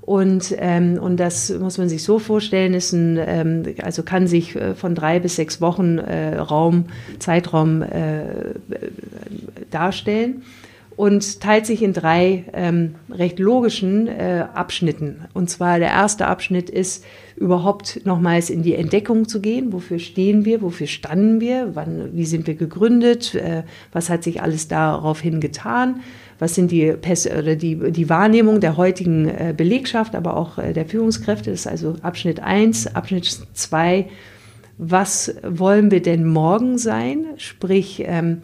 Und, 0.00 0.54
ähm, 0.58 0.98
und 0.98 1.18
das 1.18 1.50
muss 1.50 1.76
man 1.76 1.90
sich 1.90 2.02
so 2.02 2.18
vorstellen, 2.18 2.72
ist 2.72 2.92
ein, 2.92 3.18
ähm, 3.20 3.74
also 3.82 4.02
kann 4.02 4.26
sich 4.26 4.56
äh, 4.56 4.74
von 4.74 4.94
drei 4.94 5.20
bis 5.20 5.36
sechs 5.36 5.60
Wochen 5.60 5.98
äh, 5.98 6.36
Raum, 6.38 6.86
Zeitraum 7.18 7.82
äh, 7.82 8.54
darstellen 9.70 10.42
und 10.98 11.40
teilt 11.40 11.64
sich 11.64 11.84
in 11.84 11.92
drei 11.92 12.44
ähm, 12.52 12.96
recht 13.08 13.38
logischen 13.38 14.08
äh, 14.08 14.46
Abschnitten. 14.52 15.26
Und 15.32 15.48
zwar 15.48 15.78
der 15.78 15.90
erste 15.90 16.26
Abschnitt 16.26 16.68
ist, 16.68 17.04
überhaupt 17.36 18.04
nochmals 18.04 18.50
in 18.50 18.64
die 18.64 18.74
Entdeckung 18.74 19.28
zu 19.28 19.40
gehen. 19.40 19.72
Wofür 19.72 20.00
stehen 20.00 20.44
wir? 20.44 20.60
Wofür 20.60 20.88
standen 20.88 21.40
wir? 21.40 21.76
Wann, 21.76 22.16
wie 22.16 22.26
sind 22.26 22.48
wir 22.48 22.56
gegründet? 22.56 23.36
Äh, 23.36 23.62
was 23.92 24.10
hat 24.10 24.24
sich 24.24 24.42
alles 24.42 24.66
daraufhin 24.66 25.38
getan? 25.38 26.00
Was 26.40 26.56
sind 26.56 26.72
die, 26.72 26.90
oder 26.90 27.54
die, 27.54 27.92
die 27.92 28.08
Wahrnehmung 28.08 28.58
der 28.58 28.76
heutigen 28.76 29.28
äh, 29.28 29.54
Belegschaft, 29.56 30.16
aber 30.16 30.36
auch 30.36 30.58
äh, 30.58 30.72
der 30.72 30.86
Führungskräfte? 30.86 31.52
Das 31.52 31.60
ist 31.60 31.68
also 31.68 31.94
Abschnitt 32.02 32.40
1. 32.40 32.96
Abschnitt 32.96 33.38
2. 33.52 34.08
Was 34.78 35.36
wollen 35.44 35.92
wir 35.92 36.02
denn 36.02 36.26
morgen 36.26 36.76
sein? 36.76 37.24
Sprich, 37.36 38.02
ähm, 38.04 38.38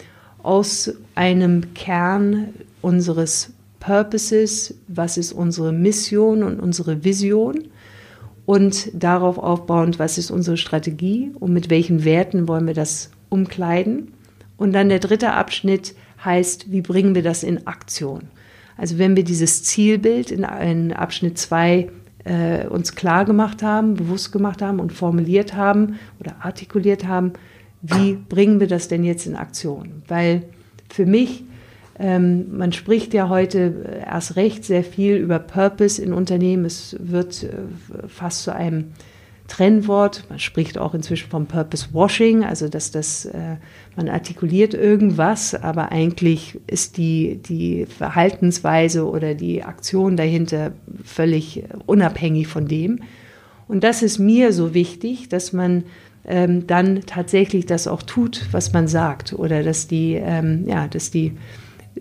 aus 0.45 0.93
einem 1.15 1.75
Kern 1.75 2.49
unseres 2.81 3.53
Purposes, 3.81 4.75
was 4.89 5.17
ist 5.17 5.33
unsere 5.33 5.73
Mission 5.73 6.43
und 6.43 6.61
unsere 6.61 7.05
Vision 7.05 7.65
und 8.47 8.91
darauf 8.95 9.39
aufbauend, 9.39 9.99
was 9.99 10.19
ist 10.19 10.31
unsere 10.31 10.57
Strategie 10.57 11.33
und 11.41 11.53
mit 11.53 11.71
welchen 11.71 12.05
Werten 12.05 12.47
wollen 12.47 12.67
wir 12.67 12.75
das 12.75 13.11
umkleiden. 13.31 14.13
Und 14.57 14.73
dann 14.73 14.89
der 14.89 15.01
dritte 15.01 15.33
Abschnitt 15.33 15.95
heißt, 16.25 16.71
wie 16.71 16.83
bringen 16.83 17.15
wir 17.15 17.23
das 17.23 17.43
in 17.43 17.67
Aktion? 17.67 18.23
Also 18.77 18.99
wenn 18.99 19.17
wir 19.17 19.25
dieses 19.25 19.65
Zielbild 19.65 20.31
in, 20.31 20.45
in 20.45 20.93
Abschnitt 20.93 21.39
2 21.39 21.91
äh, 22.25 22.67
uns 22.67 22.95
klar 22.95 23.25
gemacht 23.25 23.63
haben, 23.63 23.95
bewusst 23.95 24.33
gemacht 24.33 24.63
haben 24.63 24.81
und 24.81 24.93
formuliert 24.93 25.55
haben 25.55 25.99
oder 26.21 26.37
artikuliert 26.41 27.07
haben, 27.07 27.33
wie 27.87 28.15
bringen 28.15 28.61
wir 28.61 28.67
das 28.67 28.89
denn 28.89 29.05
jetzt 29.05 29.27
in 29.27 29.37
Aktion? 29.37 30.03
Weil 30.09 30.45
für 30.89 31.05
mich, 31.05 31.45
ähm, 31.99 32.57
man 32.57 32.73
spricht 32.73 33.13
ja 33.13 33.29
heute 33.29 34.03
erst 34.07 34.37
recht 34.37 34.65
sehr 34.65 34.85
viel 34.85 35.17
über 35.17 35.39
Purpose 35.39 36.01
in 36.01 36.15
Unternehmen. 36.15 36.65
Es 36.65 36.97
wird 36.99 37.43
äh, 37.43 38.09
fast 38.09 38.45
zu 38.45 38.55
einem 38.55 38.93
Trennwort. 39.49 40.25
Man 40.31 40.39
spricht 40.39 40.79
auch 40.79 40.95
inzwischen 40.95 41.29
vom 41.29 41.45
Purpose 41.45 41.89
Washing, 41.93 42.43
also 42.43 42.69
dass 42.69 42.91
das, 42.91 43.27
äh, 43.27 43.57
man 43.97 44.09
artikuliert 44.09 44.73
irgendwas, 44.73 45.55
aber 45.55 45.93
eigentlich 45.93 46.59
ist 46.67 46.97
die, 46.97 47.41
die 47.43 47.85
Verhaltensweise 47.85 49.07
oder 49.07 49.35
die 49.35 49.63
Aktion 49.63 50.17
dahinter 50.17 50.73
völlig 51.05 51.65
unabhängig 51.85 52.49
von 52.49 52.67
dem. 52.67 53.01
Und 53.69 53.85
das 53.85 54.03
ist 54.03 54.19
mir 54.19 54.55
so 54.55 54.73
wichtig, 54.73 55.29
dass 55.29 55.53
man 55.53 55.85
ähm, 56.27 56.67
dann 56.67 57.03
tatsächlich 57.07 57.67
das 57.67 57.87
auch 57.87 58.03
tut, 58.03 58.47
was 58.53 58.73
man 58.73 58.89
sagt 58.89 59.33
oder 59.33 59.63
dass 59.63 59.87
die, 59.87 60.15
ähm, 60.15 60.65
ja, 60.67 60.89
dass 60.89 61.11
die 61.11 61.33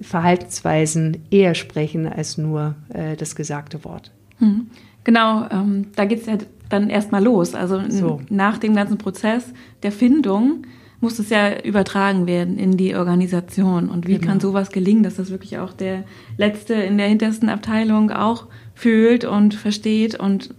Verhaltensweisen 0.01 1.17
eher 1.29 1.55
sprechen 1.55 2.07
als 2.07 2.37
nur 2.37 2.75
äh, 2.89 3.15
das 3.15 3.35
gesagte 3.35 3.83
Wort. 3.83 4.11
Mhm. 4.39 4.67
Genau, 5.03 5.47
ähm, 5.51 5.87
da 5.95 6.05
geht 6.05 6.21
es 6.21 6.25
ja 6.25 6.37
dann 6.69 6.89
erstmal 6.89 7.23
los. 7.23 7.53
Also 7.55 7.81
so. 7.89 8.21
nach 8.29 8.57
dem 8.57 8.75
ganzen 8.75 8.97
Prozess 8.97 9.45
der 9.83 9.91
Findung 9.91 10.65
muss 11.01 11.19
es 11.19 11.29
ja 11.29 11.61
übertragen 11.61 12.25
werden 12.27 12.57
in 12.57 12.77
die 12.77 12.95
Organisation. 12.95 13.89
Und 13.89 14.07
wie 14.07 14.15
genau. 14.15 14.27
kann 14.27 14.39
sowas 14.39 14.69
gelingen, 14.69 15.03
dass 15.03 15.17
das 15.17 15.29
wirklich 15.29 15.57
auch 15.59 15.73
der 15.73 16.05
Letzte 16.37 16.73
in 16.75 16.97
der 16.97 17.07
hintersten 17.07 17.49
Abteilung 17.49 18.09
auch 18.09 18.47
fühlt 18.73 19.25
und 19.25 19.53
versteht 19.53 20.17
und 20.17 20.55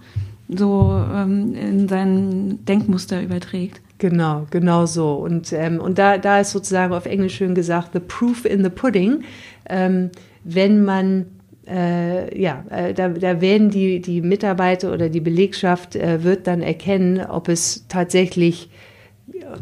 so 0.56 1.02
ähm, 1.12 1.54
in 1.54 1.88
sein 1.88 2.64
Denkmuster 2.64 3.22
überträgt. 3.22 3.80
Genau, 3.98 4.46
genau 4.50 4.86
so. 4.86 5.14
Und, 5.14 5.52
ähm, 5.52 5.80
und 5.80 5.98
da, 5.98 6.18
da 6.18 6.40
ist 6.40 6.50
sozusagen 6.50 6.92
auf 6.92 7.06
Englisch 7.06 7.36
schön 7.36 7.54
gesagt, 7.54 7.90
the 7.92 8.00
proof 8.00 8.44
in 8.44 8.62
the 8.62 8.70
pudding. 8.70 9.22
Ähm, 9.68 10.10
wenn 10.42 10.84
man 10.84 11.26
äh, 11.66 12.38
ja, 12.38 12.64
äh, 12.70 12.92
da, 12.92 13.08
da 13.08 13.40
werden 13.40 13.70
die, 13.70 14.00
die 14.00 14.20
Mitarbeiter 14.20 14.92
oder 14.92 15.08
die 15.08 15.20
Belegschaft 15.20 15.96
äh, 15.96 16.22
wird 16.22 16.46
dann 16.46 16.60
erkennen, 16.60 17.24
ob 17.24 17.48
es 17.48 17.86
tatsächlich 17.88 18.68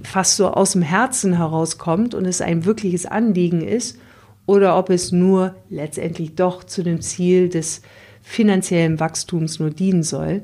fast 0.02 0.36
so 0.36 0.48
aus 0.48 0.72
dem 0.72 0.82
Herzen 0.82 1.36
herauskommt 1.36 2.14
und 2.14 2.26
es 2.26 2.40
ein 2.40 2.64
wirkliches 2.64 3.06
Anliegen 3.06 3.60
ist 3.60 3.98
oder 4.46 4.76
ob 4.76 4.90
es 4.90 5.12
nur 5.12 5.54
letztendlich 5.70 6.34
doch 6.34 6.64
zu 6.64 6.82
dem 6.82 7.00
Ziel 7.00 7.48
des 7.48 7.82
finanziellen 8.22 9.00
Wachstums 9.00 9.60
nur 9.60 9.70
dienen 9.70 10.02
soll. 10.02 10.42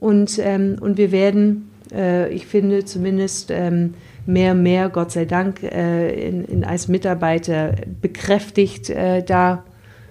Und, 0.00 0.40
ähm, 0.42 0.76
und 0.80 0.96
wir 0.96 1.12
werden, 1.12 1.70
äh, 1.92 2.32
ich 2.32 2.46
finde 2.46 2.84
zumindest 2.84 3.50
ähm, 3.50 3.94
mehr 4.26 4.54
mehr, 4.54 4.88
Gott 4.88 5.12
sei 5.12 5.26
Dank, 5.26 5.62
äh, 5.62 6.28
in, 6.28 6.44
in 6.44 6.64
als 6.64 6.88
Mitarbeiter 6.88 7.74
bekräftigt, 8.00 8.90
äh, 8.90 9.22
da 9.22 9.64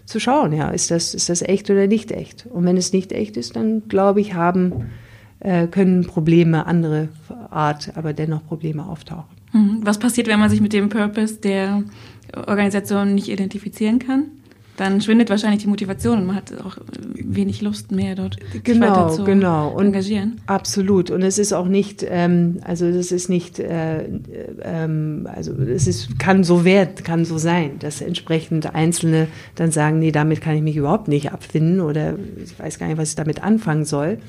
zu 0.05 0.19
schauen, 0.19 0.53
ja, 0.53 0.69
ist 0.69 0.91
das, 0.91 1.13
ist 1.13 1.29
das 1.29 1.41
echt 1.41 1.69
oder 1.69 1.87
nicht 1.87 2.11
echt? 2.11 2.47
Und 2.47 2.65
wenn 2.65 2.77
es 2.77 2.93
nicht 2.93 3.11
echt 3.11 3.37
ist, 3.37 3.55
dann 3.55 3.87
glaube 3.87 4.21
ich, 4.21 4.33
haben, 4.33 4.89
äh, 5.39 5.67
können 5.67 6.05
Probleme 6.05 6.65
andere 6.65 7.09
Art, 7.49 7.91
aber 7.95 8.13
dennoch 8.13 8.45
Probleme 8.45 8.85
auftauchen. 8.85 9.35
Mhm. 9.53 9.79
Was 9.83 9.99
passiert, 9.99 10.27
wenn 10.27 10.39
man 10.39 10.49
sich 10.49 10.61
mit 10.61 10.73
dem 10.73 10.89
Purpose 10.89 11.35
der 11.35 11.83
Organisation 12.35 13.15
nicht 13.15 13.29
identifizieren 13.29 13.99
kann? 13.99 14.25
Dann 14.79 15.01
schwindet 15.01 15.29
wahrscheinlich 15.29 15.63
die 15.63 15.67
Motivation 15.67 16.19
und 16.19 16.27
man 16.27 16.37
hat 16.37 16.53
auch 16.63 16.77
wenig 17.13 17.61
Lust 17.61 17.91
mehr 17.91 18.15
dort 18.15 18.37
genau, 18.63 19.09
zu 19.09 19.25
genau. 19.25 19.69
Und 19.69 19.87
engagieren. 19.87 20.39
Absolut. 20.45 21.11
Und 21.11 21.21
es 21.21 21.37
ist 21.37 21.51
auch 21.51 21.67
nicht, 21.67 22.05
ähm, 22.07 22.59
also 22.63 22.89
das 22.89 23.11
ist 23.11 23.29
nicht, 23.29 23.59
äh, 23.59 24.05
ähm, 24.61 25.27
also 25.33 25.53
es 25.53 25.85
ist, 25.85 26.17
kann 26.17 26.45
so 26.45 26.63
werden, 26.63 26.95
kann 27.03 27.25
so 27.25 27.37
sein, 27.37 27.79
dass 27.79 28.01
entsprechend 28.01 28.73
Einzelne 28.73 29.27
dann 29.55 29.71
sagen, 29.71 29.99
nee, 29.99 30.11
damit 30.11 30.39
kann 30.39 30.55
ich 30.55 30.61
mich 30.61 30.77
überhaupt 30.77 31.09
nicht 31.09 31.33
abfinden 31.33 31.81
oder 31.81 32.15
ich 32.41 32.57
weiß 32.57 32.79
gar 32.79 32.87
nicht, 32.87 32.97
was 32.97 33.09
ich 33.09 33.15
damit 33.15 33.43
anfangen 33.43 33.83
soll. 33.83 34.19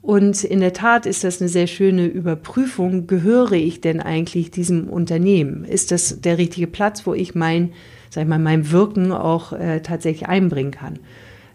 Und 0.00 0.44
in 0.44 0.60
der 0.60 0.74
Tat 0.74 1.06
ist 1.06 1.24
das 1.24 1.40
eine 1.40 1.48
sehr 1.48 1.66
schöne 1.66 2.06
Überprüfung. 2.06 3.08
Gehöre 3.08 3.52
ich 3.52 3.80
denn 3.80 4.00
eigentlich 4.00 4.52
diesem 4.52 4.88
Unternehmen? 4.88 5.64
Ist 5.64 5.90
das 5.90 6.20
der 6.20 6.38
richtige 6.38 6.68
Platz, 6.68 7.04
wo 7.04 7.14
ich 7.14 7.34
mein 7.34 7.72
sag 8.10 8.22
ich 8.22 8.28
mal, 8.28 8.38
mein 8.38 8.70
Wirken 8.70 9.12
auch 9.12 9.52
äh, 9.52 9.80
tatsächlich 9.80 10.28
einbringen 10.28 10.70
kann. 10.70 10.98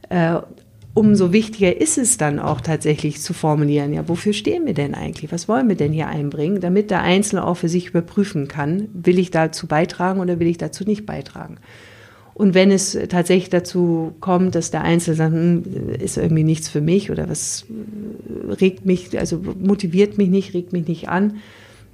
Äh, 0.10 0.40
umso 0.94 1.34
wichtiger 1.34 1.80
ist 1.80 1.98
es 1.98 2.18
dann 2.18 2.40
auch 2.40 2.62
tatsächlich 2.62 3.22
zu 3.22 3.34
formulieren, 3.34 3.94
ja, 3.94 4.08
wofür 4.08 4.34
stehen 4.34 4.66
wir 4.66 4.74
denn 4.74 4.94
eigentlich? 4.94 5.32
Was 5.32 5.48
wollen 5.48 5.68
wir 5.68 5.76
denn 5.76 5.92
hier 5.92 6.08
einbringen, 6.08 6.62
damit 6.62 6.92
der 6.92 7.02
Einzelne 7.02 7.46
auch 7.46 7.56
für 7.56 7.70
sich 7.70 7.90
überprüfen 7.90 8.48
kann, 8.48 8.90
will 8.94 9.18
ich 9.18 9.32
dazu 9.32 9.68
beitragen 9.68 10.20
oder 10.20 10.40
will 10.40 10.48
ich 10.48 10.58
dazu 10.58 10.84
nicht 10.84 11.06
beitragen? 11.06 11.58
Und 12.36 12.56
wenn 12.56 12.72
es 12.72 12.98
tatsächlich 13.10 13.50
dazu 13.50 14.14
kommt, 14.20 14.56
dass 14.56 14.72
der 14.72 14.82
Einzelne 14.82 15.16
sagt, 15.16 15.34
hm, 15.34 15.64
ist 16.00 16.18
irgendwie 16.18 16.44
nichts 16.44 16.68
für 16.68 16.82
mich 16.82 17.12
oder 17.12 17.30
was 17.30 17.66
regt 18.60 18.86
mich, 18.86 19.18
also 19.18 19.40
motiviert 19.60 20.18
mich 20.18 20.30
nicht, 20.30 20.54
regt 20.54 20.74
mich 20.74 20.88
nicht 20.88 21.10
an, 21.10 21.38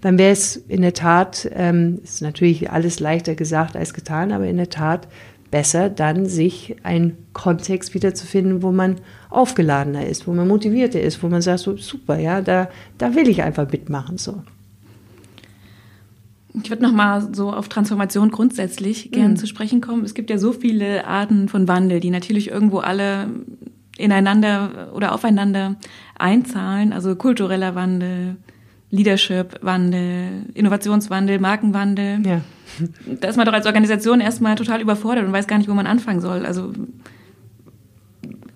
dann 0.02 0.18
wäre 0.18 0.32
es 0.32 0.56
in 0.56 0.82
der 0.82 0.94
Tat, 0.94 1.50
ähm, 1.54 2.00
ist 2.04 2.22
natürlich 2.22 2.72
alles 2.72 3.00
leichter 3.00 3.36
gesagt 3.36 3.76
als 3.76 3.94
getan, 3.94 4.32
aber 4.32 4.48
in 4.48 4.58
der 4.58 4.70
Tat 4.70 5.08
besser, 5.52 5.90
dann 5.90 6.26
sich 6.26 6.76
einen 6.84 7.18
Kontext 7.34 7.94
wiederzufinden, 7.94 8.62
wo 8.62 8.72
man 8.72 8.98
aufgeladener 9.30 10.06
ist, 10.06 10.28
wo 10.28 10.34
man 10.34 10.48
motivierter 10.48 11.02
ist, 11.02 11.22
wo 11.24 11.28
man 11.28 11.42
sagt, 11.42 11.60
so 11.60 11.76
super, 11.78 12.20
ja, 12.20 12.42
da, 12.42 12.70
da 12.98 13.16
will 13.16 13.28
ich 13.28 13.42
einfach 13.42 13.70
mitmachen. 13.72 14.18
So. 14.18 14.44
Ich 16.64 16.70
würde 16.70 16.84
noch 16.84 16.92
mal 16.92 17.34
so 17.34 17.52
auf 17.52 17.70
Transformation 17.70 18.32
grundsätzlich 18.32 19.12
gern 19.12 19.32
mhm. 19.32 19.38
zu 19.38 19.48
sprechen 19.48 19.82
kommen. 19.82 20.04
Es 20.04 20.14
gibt 20.14 20.30
ja 20.30 20.38
so 20.38 20.52
viele 20.52 21.06
Arten 21.06 21.48
von 21.48 21.68
Wandel, 21.68 22.00
die 22.00 22.10
natürlich 22.10 22.50
irgendwo 22.50 22.80
alle 22.80 23.28
ineinander 23.98 24.92
oder 24.94 25.14
aufeinander 25.14 25.76
einzahlen. 26.18 26.94
Also 26.94 27.16
kultureller 27.16 27.76
Wandel, 27.76 28.38
Leadership-Wandel, 28.92 30.46
Innovationswandel, 30.54 31.40
Markenwandel. 31.40 32.26
Ja. 32.26 32.42
Da 33.20 33.28
ist 33.28 33.38
man 33.38 33.46
doch 33.46 33.54
als 33.54 33.66
Organisation 33.66 34.22
erstmal 34.22 34.56
total 34.56 34.82
überfordert 34.82 35.26
und 35.26 35.34
weiß 35.34 35.48
gar 35.48 35.58
nicht, 35.58 35.70
wo 35.70 35.74
man 35.74 35.88
anfangen 35.88 36.22
soll. 36.22 36.46
Also 36.46 36.74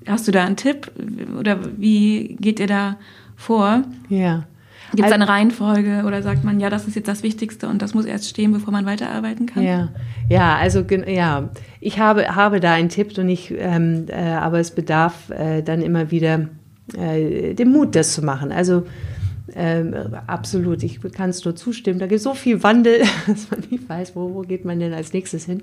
hast 0.07 0.27
du 0.27 0.31
da 0.31 0.45
einen 0.45 0.55
Tipp 0.55 0.91
oder 1.39 1.59
wie 1.77 2.35
geht 2.39 2.59
ihr 2.59 2.67
da 2.67 2.97
vor? 3.35 3.83
Ja. 4.09 4.45
Gibt 4.95 5.07
es 5.07 5.13
eine 5.13 5.27
Reihenfolge 5.27 6.03
oder 6.05 6.21
sagt 6.21 6.43
man, 6.43 6.59
ja, 6.59 6.69
das 6.69 6.87
ist 6.87 6.95
jetzt 6.95 7.07
das 7.07 7.23
Wichtigste 7.23 7.67
und 7.67 7.81
das 7.81 7.95
muss 7.95 8.05
erst 8.05 8.29
stehen, 8.29 8.51
bevor 8.51 8.71
man 8.71 8.85
weiterarbeiten 8.85 9.47
kann? 9.47 9.63
Ja, 9.63 9.89
ja 10.29 10.55
also 10.55 10.81
ja, 10.81 11.49
ich 11.79 11.97
habe, 11.97 12.35
habe 12.35 12.59
da 12.59 12.73
einen 12.73 12.89
Tipp 12.89 13.17
und 13.17 13.27
ich, 13.27 13.51
ähm, 13.57 14.05
äh, 14.07 14.21
aber 14.33 14.59
es 14.59 14.69
bedarf 14.71 15.31
äh, 15.31 15.63
dann 15.63 15.81
immer 15.81 16.11
wieder 16.11 16.47
äh, 16.95 17.55
dem 17.55 17.71
Mut, 17.71 17.95
das 17.95 18.13
zu 18.13 18.23
machen. 18.23 18.51
Also 18.51 18.85
ähm, 19.55 19.93
absolut, 20.27 20.83
ich 20.83 20.99
kann 21.13 21.29
es 21.29 21.43
nur 21.45 21.55
zustimmen. 21.55 21.99
Da 21.99 22.07
gibt 22.07 22.17
es 22.17 22.23
so 22.23 22.33
viel 22.33 22.63
Wandel, 22.63 22.99
dass 23.27 23.51
man 23.51 23.63
nicht 23.69 23.87
weiß, 23.87 24.15
wo, 24.15 24.33
wo 24.33 24.41
geht 24.41 24.65
man 24.65 24.79
denn 24.79 24.93
als 24.93 25.13
nächstes 25.13 25.45
hin. 25.45 25.61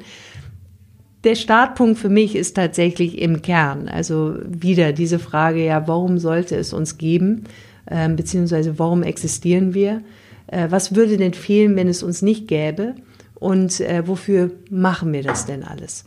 Der 1.25 1.35
Startpunkt 1.35 1.99
für 1.99 2.09
mich 2.09 2.35
ist 2.35 2.55
tatsächlich 2.55 3.19
im 3.19 3.43
Kern. 3.43 3.89
Also 3.89 4.37
wieder 4.47 4.93
diese 4.93 5.19
Frage, 5.19 5.65
ja, 5.65 5.87
warum 5.87 6.19
sollte 6.19 6.57
es 6.57 6.73
uns 6.73 6.97
geben? 6.97 7.45
Ähm, 7.91 8.17
beziehungsweise 8.17 8.79
warum 8.79 9.03
existieren 9.03 9.75
wir? 9.75 10.03
Äh, 10.47 10.69
was 10.71 10.95
würde 10.95 11.17
denn 11.17 11.35
fehlen, 11.35 11.77
wenn 11.77 11.89
es 11.89 12.03
uns 12.03 12.23
nicht 12.23 12.49
gäbe? 12.49 12.95
Und 13.35 13.81
äh, 13.81 14.07
wofür 14.07 14.51
machen 14.71 15.13
wir 15.13 15.23
das 15.23 15.47
denn 15.47 15.63
alles? 15.63 16.05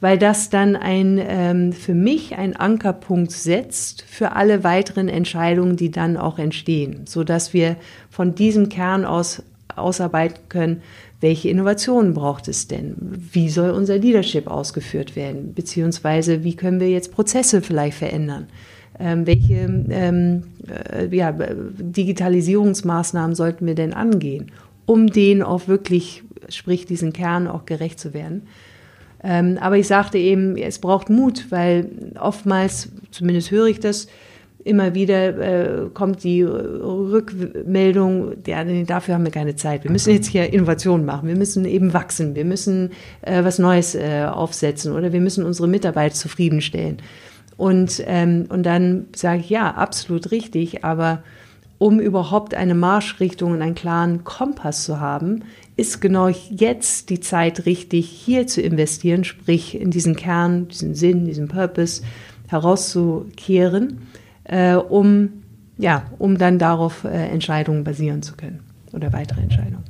Weil 0.00 0.16
das 0.16 0.48
dann 0.48 0.76
ein, 0.76 1.20
ähm, 1.20 1.72
für 1.72 1.94
mich 1.94 2.36
ein 2.36 2.54
Ankerpunkt 2.54 3.32
setzt 3.32 4.02
für 4.02 4.32
alle 4.32 4.62
weiteren 4.62 5.08
Entscheidungen, 5.08 5.76
die 5.76 5.90
dann 5.90 6.16
auch 6.16 6.38
entstehen, 6.38 7.02
so 7.06 7.24
dass 7.24 7.52
wir 7.52 7.76
von 8.10 8.34
diesem 8.34 8.68
Kern 8.68 9.04
aus 9.04 9.42
ausarbeiten 9.74 10.40
können, 10.48 10.82
welche 11.20 11.50
Innovationen 11.50 12.14
braucht 12.14 12.48
es 12.48 12.66
denn? 12.66 12.96
Wie 13.32 13.48
soll 13.48 13.70
unser 13.70 13.98
Leadership 13.98 14.48
ausgeführt 14.48 15.14
werden? 15.14 15.54
Beziehungsweise 15.54 16.42
wie 16.42 16.56
können 16.56 16.80
wir 16.80 16.90
jetzt 16.90 17.12
Prozesse 17.12 17.62
vielleicht 17.62 17.96
verändern? 17.96 18.48
ähm, 18.98 19.26
welche 19.26 19.84
ähm, 19.90 20.44
äh, 20.68 21.14
ja, 21.14 21.32
Digitalisierungsmaßnahmen 21.32 23.34
sollten 23.34 23.66
wir 23.66 23.74
denn 23.74 23.94
angehen, 23.94 24.52
um 24.86 25.08
denen 25.08 25.42
auch 25.42 25.68
wirklich, 25.68 26.22
sprich 26.48 26.86
diesen 26.86 27.12
Kern 27.12 27.46
auch 27.46 27.66
gerecht 27.66 28.00
zu 28.00 28.14
werden. 28.14 28.46
Ähm, 29.22 29.58
aber 29.60 29.76
ich 29.76 29.88
sagte 29.88 30.18
eben, 30.18 30.56
es 30.56 30.78
braucht 30.78 31.10
Mut, 31.10 31.46
weil 31.50 31.90
oftmals, 32.20 32.90
zumindest 33.10 33.50
höre 33.50 33.66
ich 33.66 33.80
das, 33.80 34.06
immer 34.64 34.94
wieder 34.94 35.38
äh, 35.38 35.88
kommt 35.94 36.24
die 36.24 36.42
Rückmeldung, 36.42 38.32
ja, 38.46 38.64
dafür 38.84 39.14
haben 39.14 39.24
wir 39.24 39.32
keine 39.32 39.56
Zeit. 39.56 39.84
Wir 39.84 39.90
müssen 39.90 40.12
jetzt 40.12 40.28
hier 40.28 40.52
Innovationen 40.52 41.06
machen, 41.06 41.28
wir 41.28 41.36
müssen 41.36 41.64
eben 41.64 41.92
wachsen, 41.94 42.34
wir 42.34 42.44
müssen 42.44 42.90
äh, 43.22 43.42
was 43.44 43.58
Neues 43.58 43.94
äh, 43.94 44.26
aufsetzen 44.30 44.92
oder 44.92 45.12
wir 45.12 45.20
müssen 45.20 45.44
unsere 45.44 45.68
Mitarbeiter 45.68 46.14
zufriedenstellen. 46.14 46.98
Und, 47.56 48.02
ähm, 48.06 48.46
und 48.50 48.64
dann 48.64 49.06
sage 49.16 49.40
ich, 49.40 49.50
ja, 49.50 49.72
absolut 49.72 50.30
richtig, 50.30 50.84
aber 50.84 51.22
um 51.78 52.00
überhaupt 52.00 52.54
eine 52.54 52.74
Marschrichtung 52.74 53.52
und 53.52 53.62
einen 53.62 53.74
klaren 53.74 54.24
Kompass 54.24 54.84
zu 54.84 55.00
haben, 55.00 55.44
ist 55.76 56.00
genau 56.00 56.28
jetzt 56.28 57.08
die 57.08 57.20
Zeit 57.20 57.66
richtig, 57.66 58.08
hier 58.08 58.48
zu 58.48 58.60
investieren, 58.60 59.22
sprich 59.24 59.80
in 59.80 59.92
diesen 59.92 60.16
Kern, 60.16 60.66
diesen 60.68 60.96
Sinn, 60.96 61.24
diesen 61.24 61.46
Purpose 61.46 62.02
herauszukehren, 62.48 63.98
äh, 64.44 64.74
um, 64.74 65.44
ja, 65.76 66.04
um 66.18 66.36
dann 66.36 66.58
darauf 66.58 67.04
äh, 67.04 67.28
Entscheidungen 67.28 67.84
basieren 67.84 68.22
zu 68.22 68.34
können 68.34 68.60
oder 68.92 69.12
weitere 69.12 69.40
Entscheidungen. 69.40 69.84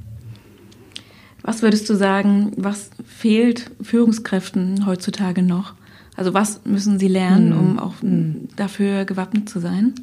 Was 1.42 1.62
würdest 1.62 1.88
du 1.88 1.94
sagen, 1.94 2.52
was 2.58 2.90
fehlt 3.06 3.70
Führungskräften 3.80 4.84
heutzutage 4.84 5.42
noch? 5.42 5.74
Also 6.14 6.34
was 6.34 6.60
müssen 6.66 6.98
sie 6.98 7.08
lernen, 7.08 7.50
mhm. 7.50 7.58
um 7.58 7.78
auch 7.78 8.02
mhm. 8.02 8.48
dafür 8.56 9.06
gewappnet 9.06 9.48
zu 9.48 9.60
sein? 9.60 9.94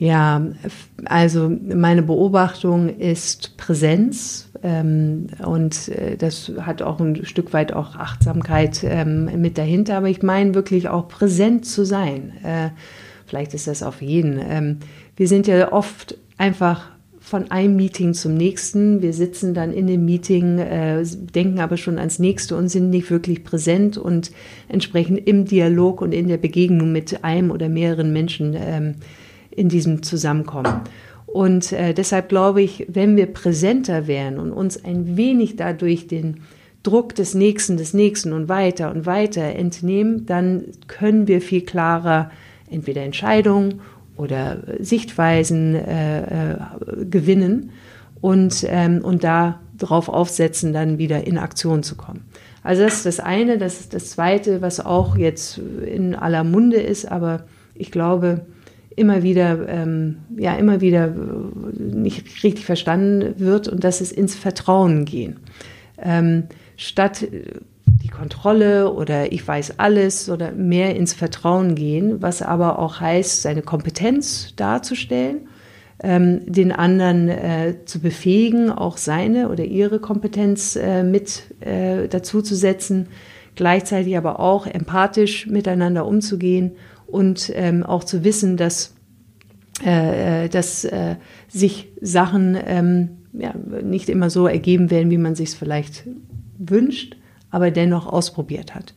Ja, 0.00 0.46
also 1.04 1.52
meine 1.62 2.02
Beobachtung 2.02 2.88
ist 2.88 3.58
Präsenz 3.58 4.50
ähm, 4.62 5.26
und 5.44 5.88
äh, 5.88 6.16
das 6.16 6.50
hat 6.58 6.80
auch 6.80 7.00
ein 7.00 7.26
Stück 7.26 7.52
weit 7.52 7.74
auch 7.74 7.96
Achtsamkeit 7.96 8.82
ähm, 8.82 9.28
mit 9.42 9.58
dahinter, 9.58 9.98
aber 9.98 10.08
ich 10.08 10.22
meine 10.22 10.54
wirklich 10.54 10.88
auch 10.88 11.06
präsent 11.08 11.66
zu 11.66 11.84
sein. 11.84 12.32
Äh, 12.42 12.70
vielleicht 13.26 13.52
ist 13.52 13.66
das 13.66 13.82
auf 13.82 14.00
jeden. 14.00 14.40
Ähm, 14.42 14.78
wir 15.16 15.28
sind 15.28 15.46
ja 15.46 15.70
oft 15.70 16.16
einfach 16.38 16.88
von 17.18 17.50
einem 17.50 17.76
Meeting 17.76 18.14
zum 18.14 18.38
nächsten. 18.38 19.02
Wir 19.02 19.12
sitzen 19.12 19.52
dann 19.52 19.70
in 19.70 19.86
dem 19.86 20.06
Meeting, 20.06 20.60
äh, 20.60 21.04
denken 21.04 21.60
aber 21.60 21.76
schon 21.76 21.98
ans 21.98 22.18
nächste 22.18 22.56
und 22.56 22.70
sind 22.70 22.88
nicht 22.88 23.10
wirklich 23.10 23.44
präsent 23.44 23.98
und 23.98 24.30
entsprechend 24.66 25.28
im 25.28 25.44
Dialog 25.44 26.00
und 26.00 26.12
in 26.12 26.26
der 26.26 26.38
Begegnung 26.38 26.90
mit 26.90 27.22
einem 27.22 27.50
oder 27.50 27.68
mehreren 27.68 28.14
Menschen 28.14 28.56
ähm, 28.58 28.94
in 29.50 29.68
diesem 29.68 30.02
Zusammenkommen. 30.02 30.82
Und 31.26 31.72
äh, 31.72 31.94
deshalb 31.94 32.28
glaube 32.28 32.60
ich, 32.60 32.86
wenn 32.88 33.16
wir 33.16 33.26
präsenter 33.26 34.06
wären 34.06 34.38
und 34.38 34.52
uns 34.52 34.84
ein 34.84 35.16
wenig 35.16 35.56
dadurch 35.56 36.08
den 36.08 36.40
Druck 36.82 37.14
des 37.14 37.34
Nächsten, 37.34 37.76
des 37.76 37.94
Nächsten 37.94 38.32
und 38.32 38.48
weiter 38.48 38.90
und 38.90 39.06
weiter 39.06 39.42
entnehmen, 39.42 40.26
dann 40.26 40.64
können 40.88 41.28
wir 41.28 41.40
viel 41.40 41.60
klarer 41.60 42.30
entweder 42.68 43.02
Entscheidungen 43.02 43.80
oder 44.16 44.58
Sichtweisen 44.80 45.74
äh, 45.74 46.52
äh, 46.52 46.56
gewinnen 47.08 47.70
und, 48.20 48.66
ähm, 48.68 49.00
und 49.02 49.24
da 49.24 49.60
drauf 49.78 50.08
aufsetzen, 50.08 50.72
dann 50.72 50.98
wieder 50.98 51.26
in 51.26 51.38
Aktion 51.38 51.82
zu 51.82 51.96
kommen. 51.96 52.24
Also 52.62 52.82
das 52.82 52.96
ist 52.96 53.06
das 53.06 53.20
eine. 53.20 53.56
Das 53.56 53.80
ist 53.80 53.94
das 53.94 54.10
zweite, 54.10 54.60
was 54.60 54.84
auch 54.84 55.16
jetzt 55.16 55.58
in 55.58 56.14
aller 56.14 56.44
Munde 56.44 56.76
ist, 56.76 57.10
aber 57.10 57.44
ich 57.74 57.90
glaube, 57.90 58.42
immer 59.00 59.22
wieder, 59.22 59.66
ähm, 59.68 60.18
ja, 60.36 60.54
immer 60.54 60.80
wieder 60.80 61.14
nicht 61.78 62.44
richtig 62.44 62.66
verstanden 62.66 63.34
wird 63.38 63.66
und 63.66 63.82
das 63.82 64.00
ist 64.00 64.12
ins 64.12 64.34
Vertrauen 64.34 65.06
gehen. 65.06 65.40
Ähm, 65.98 66.44
statt 66.76 67.26
die 68.02 68.08
Kontrolle 68.08 68.92
oder 68.92 69.32
ich 69.32 69.46
weiß 69.46 69.78
alles 69.78 70.28
oder 70.30 70.52
mehr 70.52 70.94
ins 70.96 71.14
Vertrauen 71.14 71.74
gehen, 71.74 72.22
was 72.22 72.42
aber 72.42 72.78
auch 72.78 73.00
heißt, 73.00 73.42
seine 73.42 73.62
Kompetenz 73.62 74.54
darzustellen, 74.56 75.48
ähm, 76.02 76.40
den 76.46 76.72
anderen 76.72 77.28
äh, 77.28 77.74
zu 77.84 78.00
befähigen, 78.00 78.70
auch 78.70 78.96
seine 78.96 79.48
oder 79.48 79.64
ihre 79.64 79.98
Kompetenz 79.98 80.76
äh, 80.76 81.02
mit 81.02 81.44
äh, 81.60 82.08
dazu 82.08 82.42
zu 82.42 82.54
setzen, 82.54 83.08
gleichzeitig 83.54 84.16
aber 84.16 84.40
auch 84.40 84.66
empathisch 84.66 85.46
miteinander 85.46 86.06
umzugehen 86.06 86.72
und 87.10 87.50
ähm, 87.54 87.82
auch 87.82 88.04
zu 88.04 88.24
wissen, 88.24 88.56
dass, 88.56 88.94
äh, 89.84 90.44
äh, 90.44 90.48
dass 90.48 90.84
äh, 90.84 91.16
sich 91.48 91.88
Sachen 92.00 92.56
ähm, 92.64 93.08
ja, 93.32 93.54
nicht 93.82 94.08
immer 94.08 94.30
so 94.30 94.46
ergeben 94.46 94.90
werden, 94.90 95.10
wie 95.10 95.18
man 95.18 95.34
sich 95.34 95.50
es 95.50 95.54
vielleicht 95.54 96.04
wünscht 96.58 97.16
aber 97.50 97.70
dennoch 97.70 98.06
ausprobiert 98.06 98.74
hat. 98.74 98.94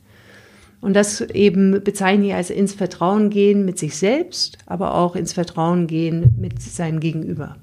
Und 0.81 0.95
das 0.95 1.21
eben 1.21 1.81
bezeichne 1.83 2.27
ich 2.27 2.33
als 2.33 2.49
ins 2.49 2.73
Vertrauen 2.73 3.29
gehen 3.29 3.65
mit 3.65 3.79
sich 3.79 3.95
selbst, 3.97 4.57
aber 4.65 4.95
auch 4.95 5.15
ins 5.15 5.33
Vertrauen 5.33 5.87
gehen 5.87 6.35
mit 6.37 6.61
seinem 6.61 6.99
Gegenüber. 6.99 7.55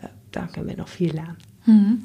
Äh, 0.00 0.06
da 0.30 0.46
können 0.46 0.68
wir 0.68 0.76
noch 0.76 0.88
viel 0.88 1.12
lernen. 1.12 1.36
Mhm. 1.66 2.04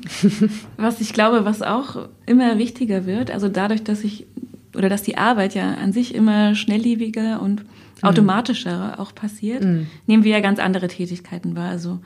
Was 0.78 1.00
ich 1.00 1.13
glaube, 1.13 1.46
was 1.46 1.62
auch 1.62 2.10
immer 2.26 2.58
wichtiger 2.58 3.06
wird, 3.06 3.32
also 3.32 3.50
dadurch, 3.50 3.84
dass 3.84 4.04
ich 4.04 4.26
oder 4.75 4.89
dass 4.89 5.03
die 5.03 5.17
Arbeit 5.17 5.55
ja 5.55 5.73
an 5.75 5.93
sich 5.93 6.13
immer 6.13 6.55
schnelllebiger 6.55 7.41
und 7.41 7.63
mhm. 7.63 7.67
automatischer 8.03 8.99
auch 8.99 9.13
passiert, 9.13 9.63
mhm. 9.63 9.88
nehmen 10.07 10.23
wir 10.23 10.31
ja 10.31 10.39
ganz 10.39 10.59
andere 10.59 10.88
Tätigkeiten 10.88 11.55
wahr. 11.55 11.69
Also 11.69 11.99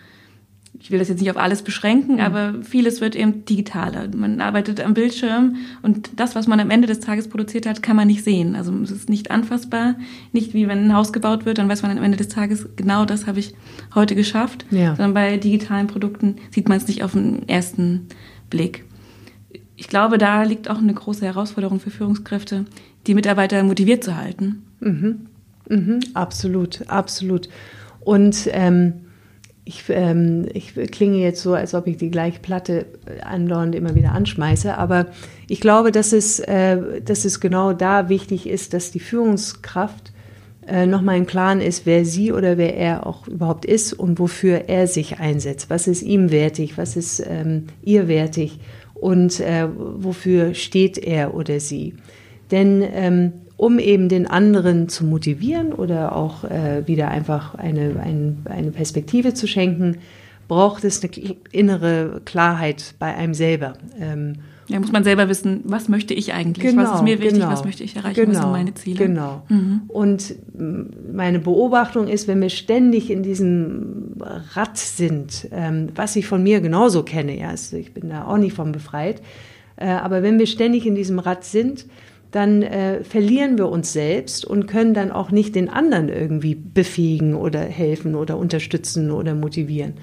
ich 0.82 0.92
will 0.92 1.00
das 1.00 1.10
jetzt 1.10 1.20
nicht 1.20 1.30
auf 1.30 1.38
alles 1.38 1.62
beschränken, 1.62 2.16
mhm. 2.16 2.22
aber 2.22 2.54
vieles 2.64 3.02
wird 3.02 3.16
eben 3.16 3.44
digitaler. 3.46 4.08
Man 4.16 4.40
arbeitet 4.40 4.80
am 4.80 4.94
Bildschirm 4.94 5.58
und 5.82 6.12
das, 6.16 6.36
was 6.36 6.48
man 6.48 6.60
am 6.60 6.70
Ende 6.70 6.88
des 6.88 7.00
Tages 7.00 7.28
produziert 7.28 7.66
hat, 7.66 7.82
kann 7.82 7.96
man 7.96 8.08
nicht 8.08 8.24
sehen. 8.24 8.56
Also 8.56 8.74
es 8.82 8.92
ist 8.92 9.10
nicht 9.10 9.30
anfassbar, 9.32 9.96
nicht 10.32 10.54
wie 10.54 10.68
wenn 10.68 10.86
ein 10.86 10.96
Haus 10.96 11.12
gebaut 11.12 11.46
wird, 11.46 11.58
dann 11.58 11.68
weiß 11.68 11.82
man 11.82 11.98
am 11.98 12.04
Ende 12.04 12.18
des 12.18 12.30
Tages, 12.30 12.70
genau 12.76 13.06
das 13.06 13.28
habe 13.28 13.40
ich 13.40 13.54
heute 13.94 14.16
geschafft. 14.16 14.66
Ja. 14.72 14.96
Sondern 14.96 15.14
bei 15.14 15.38
digitalen 15.38 15.88
Produkten 15.88 16.38
sieht 16.52 16.70
man 16.70 16.78
es 16.78 16.88
nicht 16.88 17.04
auf 17.04 17.12
den 17.12 17.48
ersten 17.50 18.08
Blick. 18.50 18.86
Ich 19.80 19.88
glaube, 19.88 20.18
da 20.18 20.44
liegt 20.44 20.70
auch 20.70 20.78
eine 20.78 20.94
große 20.94 21.26
Herausforderung 21.26 21.80
für 21.80 21.90
Führungskräfte, 21.90 22.66
die 23.08 23.14
Mitarbeiter 23.16 23.64
motiviert 23.64 24.04
zu 24.04 24.18
halten. 24.18 24.64
Mhm. 24.82 25.28
Mhm. 25.70 26.00
Absolut, 26.14 26.88
absolut. 26.90 27.48
Und 28.02 28.50
ähm 28.52 29.06
ich, 29.64 29.84
ähm, 29.90 30.48
ich 30.52 30.74
klinge 30.90 31.18
jetzt 31.18 31.44
so, 31.44 31.54
als 31.54 31.76
ob 31.76 31.86
ich 31.86 31.98
die 31.98 32.10
gleiche 32.10 32.40
Platte 32.40 32.88
andauernd 33.24 33.76
immer 33.76 33.94
wieder 33.94 34.14
anschmeiße, 34.14 34.76
aber 34.76 35.06
ich 35.48 35.62
glaube, 35.62 35.92
dass 35.92 36.12
es, 36.12 36.40
äh, 36.40 37.02
dass 37.02 37.24
es 37.24 37.40
genau 37.40 37.74
da 37.74 38.10
wichtig 38.10 38.50
ist, 38.50 38.74
dass 38.74 38.90
die 38.90 39.00
Führungskraft 39.00 40.12
äh, 40.66 40.88
nochmal 40.88 41.18
im 41.18 41.28
Klaren 41.28 41.62
ist, 41.62 41.86
wer 41.86 42.04
sie 42.04 42.32
oder 42.32 42.58
wer 42.58 42.76
er 42.76 43.06
auch 43.06 43.28
überhaupt 43.28 43.64
ist 43.64 43.94
und 43.94 44.18
wofür 44.18 44.70
er 44.70 44.88
sich 44.88 45.20
einsetzt. 45.20 45.70
Was 45.70 45.88
ist 45.88 46.02
ihm 46.02 46.32
wertig, 46.32 46.80
was 46.80 46.96
ist 46.96 47.24
ähm, 47.28 47.68
ihr 47.84 48.08
wertig 48.08 48.60
und 49.02 49.40
äh, 49.40 49.68
wofür 49.76 50.54
steht 50.54 50.98
er 50.98 51.34
oder 51.34 51.60
sie. 51.60 51.96
Denn 52.52 52.84
ähm, 52.94 53.34
um 53.58 53.78
eben 53.78 54.08
den 54.08 54.26
anderen 54.26 54.88
zu 54.88 55.06
motivieren 55.06 55.74
oder 55.74 56.16
auch 56.16 56.46
äh, 56.46 56.88
wieder 56.88 57.10
einfach 57.10 57.56
eine, 57.56 58.00
ein, 58.02 58.38
eine 58.46 58.72
Perspektive 58.72 59.34
zu 59.34 59.48
schenken, 59.48 59.98
braucht 60.48 60.84
es 60.84 61.04
eine 61.04 61.36
innere 61.52 62.22
Klarheit 62.24 62.96
bei 63.00 63.14
einem 63.16 63.34
selber. 63.34 63.74
Ähm, 64.00 64.36
ja, 64.70 64.80
muss 64.80 64.92
man 64.92 65.04
selber 65.04 65.28
wissen, 65.30 65.62
was 65.64 65.90
möchte 65.90 66.14
ich 66.14 66.32
eigentlich, 66.34 66.68
genau, 66.68 66.84
was 66.84 66.96
ist 66.98 67.04
mir 67.04 67.20
wichtig, 67.20 67.40
genau, 67.40 67.52
was 67.52 67.66
möchte 67.66 67.84
ich 67.84 67.96
erreichen, 67.96 68.16
genau, 68.16 68.28
was 68.28 68.36
sind 68.36 68.44
genau, 68.44 68.52
meine 68.52 68.74
Ziele. 68.76 69.06
Genau. 69.08 69.44
Mhm. 69.50 69.82
Und 69.88 70.36
meine 71.12 71.40
Beobachtung 71.40 72.08
ist, 72.08 72.28
wenn 72.28 72.40
wir 72.40 72.50
ständig 72.50 73.10
in 73.10 73.24
diesem 73.24 74.16
Rad 74.54 74.78
sind, 74.78 75.48
ähm, 75.52 75.88
was 75.96 76.16
ich 76.16 76.28
von 76.28 76.44
mir 76.44 76.62
genauso 76.62 77.02
kenne, 77.02 77.38
ja, 77.38 77.50
also 77.50 77.78
ich 77.78 77.96
bin 77.96 78.10
da 78.10 78.26
auch 78.26 78.38
nicht 78.38 78.56
von 78.56 78.72
befreit, 78.72 79.24
äh, 79.76 79.88
aber 79.88 80.22
wenn 80.22 80.38
wir 80.38 80.46
ständig 80.46 80.86
in 80.86 80.94
diesem 80.94 81.18
Rad 81.18 81.44
sind, 81.44 81.88
dann 82.32 82.62
äh, 82.62 83.04
verlieren 83.04 83.58
wir 83.58 83.70
uns 83.70 83.92
selbst 83.92 84.46
und 84.46 84.68
können 84.68 84.94
dann 84.94 85.12
auch 85.12 85.32
nicht 85.32 85.56
den 85.56 85.68
anderen 85.68 86.10
irgendwie 86.10 86.54
befähigen 86.54 87.34
oder 87.34 87.62
helfen 87.62 88.14
oder 88.14 88.38
unterstützen 88.38 89.10
oder 89.10 89.34
motivieren. 89.34 89.94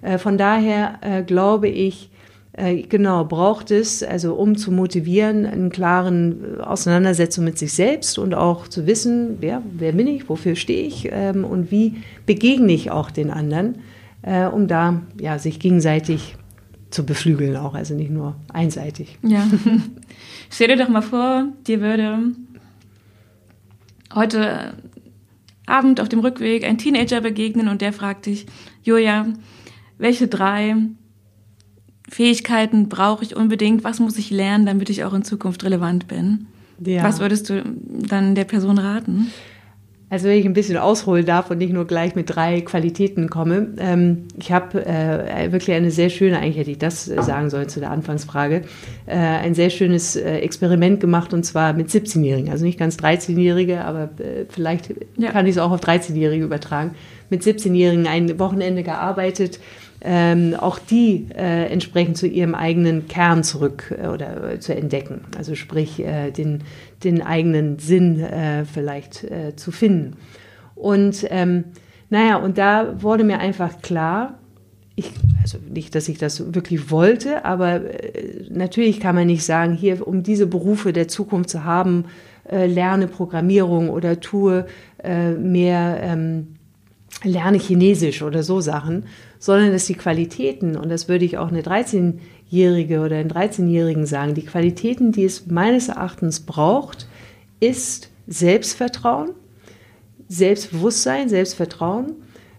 Äh, 0.00 0.16
von 0.16 0.38
daher 0.38 1.00
äh, 1.02 1.22
glaube 1.22 1.68
ich, 1.68 2.10
äh, 2.56 2.82
genau, 2.82 3.24
braucht 3.24 3.70
es, 3.70 4.02
also 4.02 4.34
um 4.34 4.56
zu 4.56 4.72
motivieren, 4.72 5.44
einen 5.44 5.70
klaren 5.70 6.60
Auseinandersetzung 6.60 7.44
mit 7.44 7.58
sich 7.58 7.74
selbst 7.74 8.18
und 8.18 8.34
auch 8.34 8.66
zu 8.66 8.86
wissen, 8.86 9.36
wer, 9.40 9.62
wer 9.76 9.92
bin 9.92 10.06
ich, 10.06 10.28
wofür 10.30 10.56
stehe 10.56 10.86
ich 10.86 11.08
ähm, 11.12 11.44
und 11.44 11.70
wie 11.70 11.96
begegne 12.24 12.72
ich 12.72 12.90
auch 12.90 13.10
den 13.10 13.30
anderen, 13.30 13.76
äh, 14.22 14.46
um 14.46 14.68
da 14.68 15.02
ja, 15.20 15.38
sich 15.38 15.60
gegenseitig 15.60 16.36
zu 16.88 17.04
beflügeln 17.04 17.56
auch, 17.56 17.74
also 17.74 17.94
nicht 17.94 18.10
nur 18.10 18.36
einseitig. 18.50 19.18
Ja. 19.22 19.46
Stell 20.50 20.68
dir 20.68 20.76
doch 20.76 20.88
mal 20.88 21.02
vor, 21.02 21.48
dir 21.66 21.82
würde 21.82 22.32
heute 24.14 24.72
Abend 25.66 26.00
auf 26.00 26.08
dem 26.08 26.20
Rückweg 26.20 26.64
ein 26.64 26.78
Teenager 26.78 27.20
begegnen 27.20 27.68
und 27.68 27.82
der 27.82 27.92
fragt 27.92 28.24
dich, 28.24 28.46
Julia, 28.82 29.26
welche 29.98 30.28
drei 30.28 30.76
Fähigkeiten 32.08 32.88
brauche 32.88 33.24
ich 33.24 33.36
unbedingt? 33.36 33.84
Was 33.84 34.00
muss 34.00 34.16
ich 34.18 34.30
lernen, 34.30 34.66
damit 34.66 34.90
ich 34.90 35.04
auch 35.04 35.14
in 35.14 35.24
Zukunft 35.24 35.64
relevant 35.64 36.08
bin? 36.08 36.46
Ja. 36.84 37.02
Was 37.02 37.20
würdest 37.20 37.48
du 37.50 37.62
dann 37.64 38.34
der 38.34 38.44
Person 38.44 38.78
raten? 38.78 39.32
Also 40.08 40.28
wenn 40.28 40.38
ich 40.38 40.46
ein 40.46 40.52
bisschen 40.52 40.76
ausholen 40.76 41.26
darf 41.26 41.50
und 41.50 41.58
nicht 41.58 41.72
nur 41.72 41.84
gleich 41.84 42.14
mit 42.14 42.30
drei 42.30 42.60
Qualitäten 42.60 43.28
komme. 43.28 43.74
Ähm, 43.78 44.26
ich 44.38 44.52
habe 44.52 44.86
äh, 44.86 45.50
wirklich 45.50 45.74
eine 45.74 45.90
sehr 45.90 46.10
schöne, 46.10 46.38
eigentlich 46.38 46.58
hätte 46.58 46.70
ich 46.70 46.78
das 46.78 47.06
sagen 47.06 47.50
sollen 47.50 47.68
zu 47.68 47.80
der 47.80 47.90
Anfangsfrage, 47.90 48.62
äh, 49.06 49.16
ein 49.16 49.54
sehr 49.54 49.68
schönes 49.68 50.14
äh, 50.14 50.38
Experiment 50.38 51.00
gemacht 51.00 51.34
und 51.34 51.44
zwar 51.44 51.72
mit 51.72 51.88
17-Jährigen. 51.88 52.52
Also 52.52 52.64
nicht 52.64 52.78
ganz 52.78 52.96
13-Jährige, 52.96 53.84
aber 53.84 54.10
äh, 54.20 54.44
vielleicht 54.48 54.94
ja. 55.16 55.32
kann 55.32 55.46
ich 55.46 55.56
es 55.56 55.58
auch 55.58 55.72
auf 55.72 55.80
13-Jährige 55.80 56.44
übertragen. 56.44 56.94
Mit 57.28 57.42
17-Jährigen 57.42 58.06
ein 58.06 58.38
Wochenende 58.38 58.84
gearbeitet, 58.84 59.58
ähm, 60.02 60.54
auch 60.58 60.78
die 60.78 61.26
äh, 61.34 61.66
entsprechend 61.66 62.16
zu 62.16 62.26
ihrem 62.26 62.54
eigenen 62.54 63.08
Kern 63.08 63.42
zurück 63.42 63.94
äh, 63.96 64.08
oder 64.08 64.52
äh, 64.52 64.60
zu 64.60 64.74
entdecken. 64.74 65.22
Also 65.36 65.54
sprich, 65.54 66.00
äh, 66.00 66.30
den, 66.30 66.62
den 67.02 67.22
eigenen 67.22 67.78
Sinn 67.78 68.20
äh, 68.20 68.64
vielleicht 68.64 69.24
äh, 69.24 69.56
zu 69.56 69.72
finden. 69.72 70.16
Und 70.74 71.26
ähm, 71.30 71.64
naja, 72.10 72.36
und 72.36 72.58
da 72.58 73.02
wurde 73.02 73.24
mir 73.24 73.38
einfach 73.38 73.80
klar, 73.80 74.38
ich, 74.94 75.10
also 75.42 75.58
nicht, 75.68 75.94
dass 75.94 76.08
ich 76.08 76.18
das 76.18 76.54
wirklich 76.54 76.90
wollte, 76.90 77.44
aber 77.44 77.80
natürlich 78.48 79.00
kann 79.00 79.14
man 79.14 79.26
nicht 79.26 79.44
sagen, 79.44 79.74
hier, 79.74 80.06
um 80.06 80.22
diese 80.22 80.46
Berufe 80.46 80.92
der 80.92 81.08
Zukunft 81.08 81.50
zu 81.50 81.64
haben, 81.64 82.06
lerne 82.50 83.06
Programmierung 83.06 83.90
oder 83.90 84.20
tue 84.20 84.64
mehr, 85.04 85.98
ähm, 86.00 86.56
lerne 87.24 87.58
Chinesisch 87.58 88.22
oder 88.22 88.42
so 88.42 88.60
Sachen, 88.60 89.04
sondern 89.38 89.72
dass 89.72 89.86
die 89.86 89.94
Qualitäten, 89.94 90.76
und 90.76 90.88
das 90.88 91.08
würde 91.08 91.24
ich 91.24 91.38
auch 91.38 91.48
eine 91.48 91.62
13-Jährige 91.62 93.00
oder 93.00 93.16
einen 93.16 93.30
13-Jährigen 93.30 94.06
sagen, 94.06 94.34
die 94.34 94.44
Qualitäten, 94.44 95.12
die 95.12 95.24
es 95.24 95.46
meines 95.46 95.88
Erachtens 95.88 96.40
braucht, 96.40 97.08
ist 97.60 98.10
Selbstvertrauen, 98.26 99.30
Selbstbewusstsein, 100.28 101.28
Selbstvertrauen, 101.28 102.14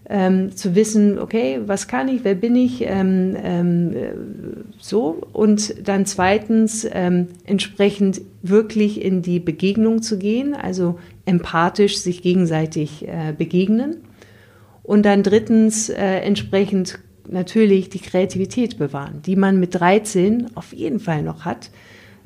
ähm, 0.08 0.56
zu 0.56 0.74
wissen, 0.74 1.18
okay, 1.18 1.60
was 1.66 1.86
kann 1.86 2.08
ich, 2.08 2.24
wer 2.24 2.34
bin 2.34 2.56
ich, 2.56 2.82
ähm, 2.82 3.36
ähm, 3.42 3.94
so. 4.78 5.18
Und 5.32 5.86
dann 5.86 6.06
zweitens 6.06 6.88
ähm, 6.90 7.28
entsprechend 7.44 8.22
wirklich 8.42 9.02
in 9.02 9.20
die 9.20 9.38
Begegnung 9.38 10.00
zu 10.00 10.18
gehen, 10.18 10.54
also 10.54 10.98
empathisch 11.26 11.98
sich 11.98 12.22
gegenseitig 12.22 13.06
äh, 13.06 13.34
begegnen. 13.36 13.96
Und 14.88 15.02
dann 15.02 15.22
drittens 15.22 15.90
äh, 15.90 16.20
entsprechend 16.20 16.98
natürlich 17.28 17.90
die 17.90 17.98
Kreativität 17.98 18.78
bewahren, 18.78 19.20
die 19.20 19.36
man 19.36 19.60
mit 19.60 19.74
13 19.74 20.56
auf 20.56 20.72
jeden 20.72 20.98
Fall 20.98 21.22
noch 21.22 21.44
hat, 21.44 21.70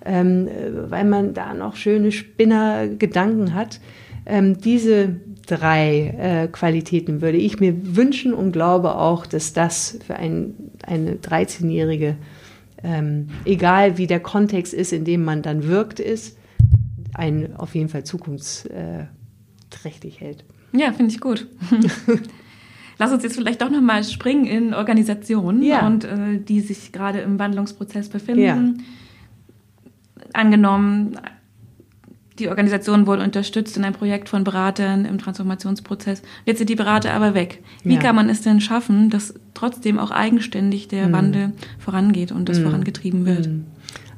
ähm, 0.04 0.48
weil 0.88 1.04
man 1.04 1.34
da 1.34 1.54
noch 1.54 1.74
schöne 1.74 2.12
Spinnergedanken 2.12 3.54
hat. 3.54 3.80
Ähm, 4.26 4.60
diese 4.60 5.16
drei 5.44 6.14
äh, 6.16 6.46
Qualitäten 6.46 7.20
würde 7.20 7.38
ich 7.38 7.58
mir 7.58 7.96
wünschen 7.96 8.32
und 8.32 8.52
glaube 8.52 8.94
auch, 8.94 9.26
dass 9.26 9.52
das 9.52 9.98
für 10.06 10.14
ein, 10.14 10.54
eine 10.86 11.16
13-Jährige, 11.16 12.14
ähm, 12.84 13.30
egal 13.44 13.98
wie 13.98 14.06
der 14.06 14.20
Kontext 14.20 14.72
ist, 14.72 14.92
in 14.92 15.04
dem 15.04 15.24
man 15.24 15.42
dann 15.42 15.66
wirkt, 15.66 15.98
ist, 15.98 16.38
ein 17.12 17.56
auf 17.56 17.74
jeden 17.74 17.88
Fall 17.88 18.04
zukunftsträchtig 18.04 20.20
hält. 20.20 20.44
Ja, 20.72 20.92
finde 20.92 21.10
ich 21.10 21.20
gut. 21.20 21.48
Lass 22.98 23.12
uns 23.12 23.22
jetzt 23.22 23.36
vielleicht 23.36 23.62
doch 23.62 23.70
nochmal 23.70 24.04
springen 24.04 24.44
in 24.44 24.74
Organisationen 24.74 25.62
ja. 25.62 25.86
und 25.86 26.04
äh, 26.04 26.38
die 26.38 26.60
sich 26.60 26.92
gerade 26.92 27.20
im 27.20 27.38
Wandlungsprozess 27.38 28.08
befinden. 28.08 28.42
Ja. 28.42 28.58
Angenommen, 30.34 31.16
die 32.38 32.48
Organisation 32.48 33.06
wurde 33.06 33.22
unterstützt 33.22 33.76
in 33.76 33.84
einem 33.84 33.94
Projekt 33.94 34.28
von 34.28 34.44
Beratern 34.44 35.04
im 35.04 35.18
Transformationsprozess. 35.18 36.22
Jetzt 36.44 36.58
sind 36.58 36.70
die 36.70 36.74
Berater 36.74 37.12
aber 37.12 37.34
weg. 37.34 37.62
Wie 37.84 37.94
ja. 37.94 38.00
kann 38.00 38.16
man 38.16 38.28
es 38.28 38.42
denn 38.42 38.60
schaffen, 38.60 39.10
dass 39.10 39.34
trotzdem 39.54 39.98
auch 39.98 40.10
eigenständig 40.10 40.88
der 40.88 41.08
mhm. 41.08 41.12
Wandel 41.12 41.52
vorangeht 41.78 42.32
und 42.32 42.48
das 42.48 42.58
mhm. 42.58 42.64
vorangetrieben 42.64 43.26
wird? 43.26 43.48
Mhm. 43.48 43.66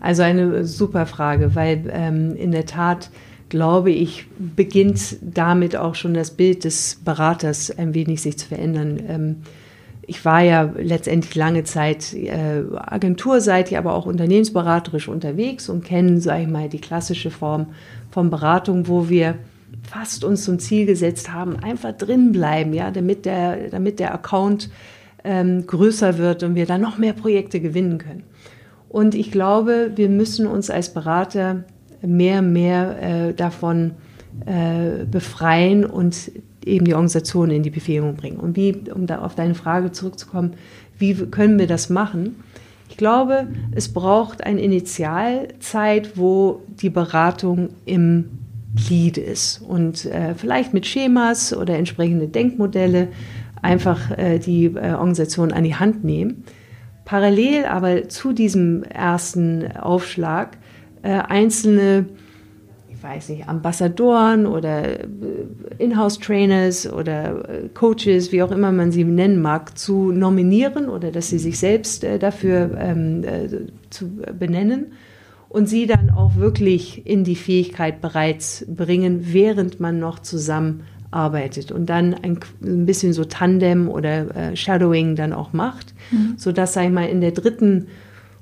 Also 0.00 0.22
eine 0.22 0.64
super 0.64 1.06
Frage, 1.06 1.54
weil 1.54 1.90
ähm, 1.90 2.36
in 2.36 2.52
der 2.52 2.66
Tat 2.66 3.10
glaube 3.54 3.92
ich, 3.92 4.26
beginnt 4.36 5.16
damit 5.22 5.76
auch 5.76 5.94
schon 5.94 6.12
das 6.12 6.32
Bild 6.32 6.64
des 6.64 6.98
Beraters 7.04 7.70
ein 7.78 7.94
wenig 7.94 8.20
sich 8.20 8.36
zu 8.36 8.48
verändern. 8.48 9.00
Ähm, 9.08 9.36
ich 10.08 10.24
war 10.24 10.40
ja 10.40 10.72
letztendlich 10.76 11.36
lange 11.36 11.62
Zeit 11.62 12.12
äh, 12.14 12.64
agenturseitig, 12.74 13.78
aber 13.78 13.94
auch 13.94 14.06
unternehmensberaterisch 14.06 15.06
unterwegs 15.06 15.68
und 15.68 15.84
kenne, 15.84 16.20
sage 16.20 16.42
ich 16.42 16.48
mal, 16.48 16.68
die 16.68 16.80
klassische 16.80 17.30
Form 17.30 17.66
von 18.10 18.28
Beratung, 18.28 18.88
wo 18.88 19.08
wir 19.08 19.36
fast 19.88 20.24
uns 20.24 20.42
zum 20.42 20.58
Ziel 20.58 20.84
gesetzt 20.84 21.32
haben, 21.32 21.56
einfach 21.60 21.92
drin 21.92 22.32
bleiben, 22.32 22.74
ja, 22.74 22.90
damit 22.90 23.24
der, 23.24 23.68
damit 23.70 24.00
der 24.00 24.14
Account 24.14 24.68
ähm, 25.22 25.64
größer 25.64 26.18
wird 26.18 26.42
und 26.42 26.56
wir 26.56 26.66
dann 26.66 26.80
noch 26.80 26.98
mehr 26.98 27.12
Projekte 27.12 27.60
gewinnen 27.60 27.98
können. 27.98 28.24
Und 28.88 29.14
ich 29.14 29.30
glaube, 29.30 29.92
wir 29.94 30.08
müssen 30.08 30.48
uns 30.48 30.70
als 30.70 30.92
Berater 30.92 31.62
mehr, 32.06 32.42
mehr 32.42 33.02
äh, 33.02 33.34
davon 33.34 33.92
äh, 34.46 35.04
befreien 35.04 35.84
und 35.84 36.30
eben 36.64 36.84
die 36.84 36.94
Organisation 36.94 37.50
in 37.50 37.62
die 37.62 37.70
Befähigung 37.70 38.16
bringen. 38.16 38.38
Und 38.38 38.56
wie, 38.56 38.74
um 38.94 39.06
da 39.06 39.20
auf 39.20 39.34
deine 39.34 39.54
Frage 39.54 39.92
zurückzukommen, 39.92 40.54
wie 40.98 41.14
können 41.14 41.58
wir 41.58 41.66
das 41.66 41.90
machen? 41.90 42.36
Ich 42.88 42.96
glaube, 42.96 43.48
es 43.74 43.92
braucht 43.92 44.44
eine 44.44 44.60
Initialzeit, 44.60 46.16
wo 46.16 46.62
die 46.80 46.90
Beratung 46.90 47.70
im 47.84 48.38
Lead 48.88 49.18
ist 49.18 49.62
und 49.62 50.04
äh, 50.06 50.34
vielleicht 50.34 50.74
mit 50.74 50.86
Schemas 50.86 51.56
oder 51.56 51.76
entsprechende 51.76 52.28
Denkmodelle 52.28 53.08
einfach 53.62 54.16
äh, 54.18 54.38
die 54.38 54.66
äh, 54.66 54.92
Organisation 54.92 55.52
an 55.52 55.64
die 55.64 55.74
Hand 55.74 56.04
nehmen. 56.04 56.44
Parallel 57.04 57.66
aber 57.66 58.08
zu 58.08 58.32
diesem 58.32 58.82
ersten 58.84 59.76
Aufschlag 59.76 60.56
äh, 61.04 61.20
einzelne, 61.28 62.06
weiß 63.02 63.28
nicht, 63.28 63.46
Ambassadoren 63.46 64.46
oder 64.46 65.00
äh, 65.00 65.06
Inhouse-Trainers 65.78 66.90
oder 66.90 67.46
äh, 67.46 67.68
Coaches, 67.74 68.32
wie 68.32 68.42
auch 68.42 68.50
immer 68.50 68.72
man 68.72 68.90
sie 68.90 69.04
nennen 69.04 69.42
mag, 69.42 69.76
zu 69.76 70.10
nominieren 70.10 70.88
oder 70.88 71.10
dass 71.10 71.28
sie 71.28 71.38
sich 71.38 71.58
selbst 71.58 72.06
dafür 72.20 72.70
ähm, 72.78 73.22
äh, 73.22 73.48
zu 73.90 74.08
benennen 74.38 74.92
und 75.50 75.68
sie 75.68 75.86
dann 75.86 76.08
auch 76.08 76.36
wirklich 76.36 77.06
in 77.06 77.22
die 77.22 77.36
Fähigkeit 77.36 78.00
bereits 78.00 78.64
bringen, 78.66 79.34
während 79.34 79.80
man 79.80 79.98
noch 79.98 80.20
zusammenarbeitet 80.20 81.70
und 81.70 81.90
dann 81.90 82.14
ein, 82.14 82.40
ein 82.62 82.86
bisschen 82.86 83.12
so 83.12 83.26
Tandem 83.26 83.90
oder 83.90 84.34
äh, 84.34 84.56
Shadowing 84.56 85.16
dann 85.16 85.34
auch 85.34 85.52
macht, 85.52 85.92
mhm. 86.10 86.34
sodass, 86.38 86.72
sag 86.72 86.86
ich 86.86 86.92
mal, 86.92 87.08
in 87.10 87.20
der 87.20 87.32
dritten 87.32 87.88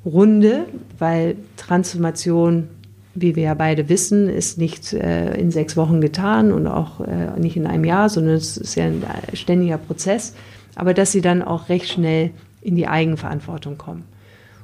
Runde, 0.04 0.66
weil 0.98 1.36
Transformation 1.56 2.68
wie 3.14 3.36
wir 3.36 3.42
ja 3.42 3.54
beide 3.54 3.88
wissen, 3.88 4.28
ist 4.28 4.58
nicht 4.58 4.92
äh, 4.92 5.34
in 5.34 5.50
sechs 5.50 5.76
Wochen 5.76 6.00
getan 6.00 6.52
und 6.52 6.66
auch 6.66 7.00
äh, 7.00 7.38
nicht 7.38 7.56
in 7.56 7.66
einem 7.66 7.84
Jahr, 7.84 8.08
sondern 8.08 8.34
es 8.34 8.56
ist 8.56 8.74
ja 8.74 8.84
ein 8.84 9.02
ständiger 9.34 9.78
Prozess. 9.78 10.34
Aber 10.74 10.94
dass 10.94 11.12
sie 11.12 11.20
dann 11.20 11.42
auch 11.42 11.68
recht 11.68 11.88
schnell 11.88 12.30
in 12.62 12.76
die 12.76 12.86
Eigenverantwortung 12.86 13.76
kommen. 13.76 14.04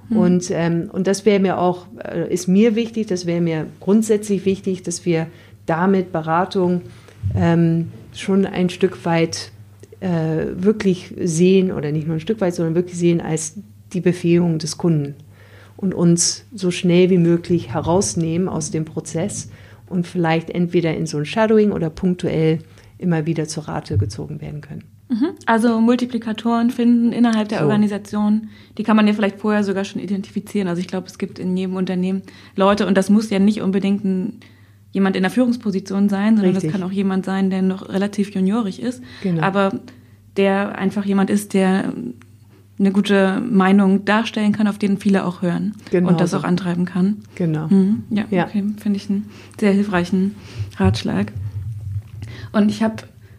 Mhm. 0.09 0.17
Und, 0.17 0.51
ähm, 0.51 0.89
und 0.91 1.07
das 1.07 1.27
wäre 1.27 1.41
mir 1.41 1.59
auch, 1.59 1.87
äh, 2.03 2.33
ist 2.33 2.49
mir 2.49 2.75
wichtig, 2.75 3.07
das 3.09 3.27
wäre 3.27 3.43
mir 3.43 3.67
grundsätzlich 3.81 4.47
wichtig, 4.47 4.83
dass 4.83 5.05
wir 5.05 5.27
damit 5.67 6.13
Beratung 6.13 6.83
ähm, 7.37 7.89
schon 8.15 8.47
ein 8.47 8.71
Stück 8.71 9.05
weit 9.05 9.53
äh, 10.01 10.47
wirklich 10.57 11.15
sehen, 11.21 11.71
oder 11.71 11.93
nicht 11.93 12.07
nur 12.07 12.17
ein 12.17 12.21
Stück 12.21 12.41
weit, 12.41 12.55
sondern 12.55 12.75
wirklich 12.75 12.97
sehen 12.97 13.21
als 13.21 13.57
die 13.93 14.01
Befähigung 14.01 14.59
des 14.59 14.79
Kunden 14.79 15.17
und 15.79 15.95
uns 15.95 16.45
so 16.53 16.71
schnell 16.73 17.09
wie 17.09 17.19
möglich 17.19 17.73
herausnehmen 17.73 18.49
aus 18.49 18.73
dem 18.73 18.85
Prozess 18.85 19.49
und 19.89 20.07
vielleicht 20.07 20.51
entweder 20.51 20.95
in 20.95 21.07
so 21.07 21.19
ein 21.19 21.25
Shadowing 21.25 21.71
oder 21.71 21.89
punktuell 21.89 22.59
immer 22.99 23.27
wieder 23.27 23.47
zur 23.47 23.69
Rate 23.69 23.97
gezogen 23.97 24.41
werden 24.41 24.61
können. 24.61 24.83
Mhm. 25.09 25.29
Also 25.47 25.81
Multiplikatoren 25.81 26.71
finden 26.71 27.13
innerhalb 27.13 27.49
der 27.49 27.61
so. 27.61 27.65
Organisation, 27.65 28.49
die 28.77 28.83
kann 28.83 28.97
man 28.97 29.07
ja 29.07 29.15
vielleicht 29.15 29.39
vorher 29.39 29.63
sogar 29.63 29.85
schon 29.85 30.03
identifizieren. 30.03 30.67
Also 30.67 30.81
ich 30.81 30.89
glaube, 30.89 31.07
es 31.07 31.17
gibt 31.17 31.39
in 31.39 31.57
jedem 31.57 31.77
Unternehmen 31.77 32.23
Leute 32.57 32.85
und 32.85 32.97
das 32.97 33.09
muss 33.09 33.31
ja 33.31 33.39
nicht 33.39 33.63
unbedingt 33.63 34.05
ein, 34.05 34.41
jemand 34.91 35.15
in 35.15 35.23
der 35.23 35.31
Führungsposition 35.31 36.09
sein, 36.09 36.37
sondern 36.37 36.55
Richtig. 36.55 36.73
das 36.73 36.73
kann 36.73 36.87
auch 36.87 36.93
jemand 36.93 37.25
sein, 37.25 37.51
der 37.51 37.63
noch 37.63 37.89
relativ 37.89 38.35
juniorig 38.35 38.83
ist, 38.83 39.01
genau. 39.23 39.43
aber 39.43 39.79
der 40.37 40.77
einfach 40.77 41.05
jemand 41.05 41.31
ist, 41.31 41.55
der 41.55 41.93
eine 42.79 42.93
gute 42.93 43.41
Meinung 43.41 44.05
darstellen 44.05 44.53
kann, 44.53 44.69
auf 44.69 44.79
den 44.79 44.99
viele 44.99 45.25
auch 45.25 45.43
hören 45.43 45.75
genau 45.91 46.09
und 46.09 46.21
das 46.21 46.31
so. 46.31 46.39
auch 46.39 46.45
antreiben 46.45 46.85
kann. 46.85 47.19
Genau. 47.35 47.67
Mhm. 47.69 48.05
Ja, 48.11 48.25
ja, 48.31 48.47
okay, 48.47 48.65
finde 48.81 48.97
ich 48.97 49.11
einen 49.11 49.29
sehr 49.59 49.73
hilfreichen 49.73 50.37
Ratschlag. 50.77 51.33
Und 52.53 52.71
ich 52.71 52.83
habe 52.83 52.97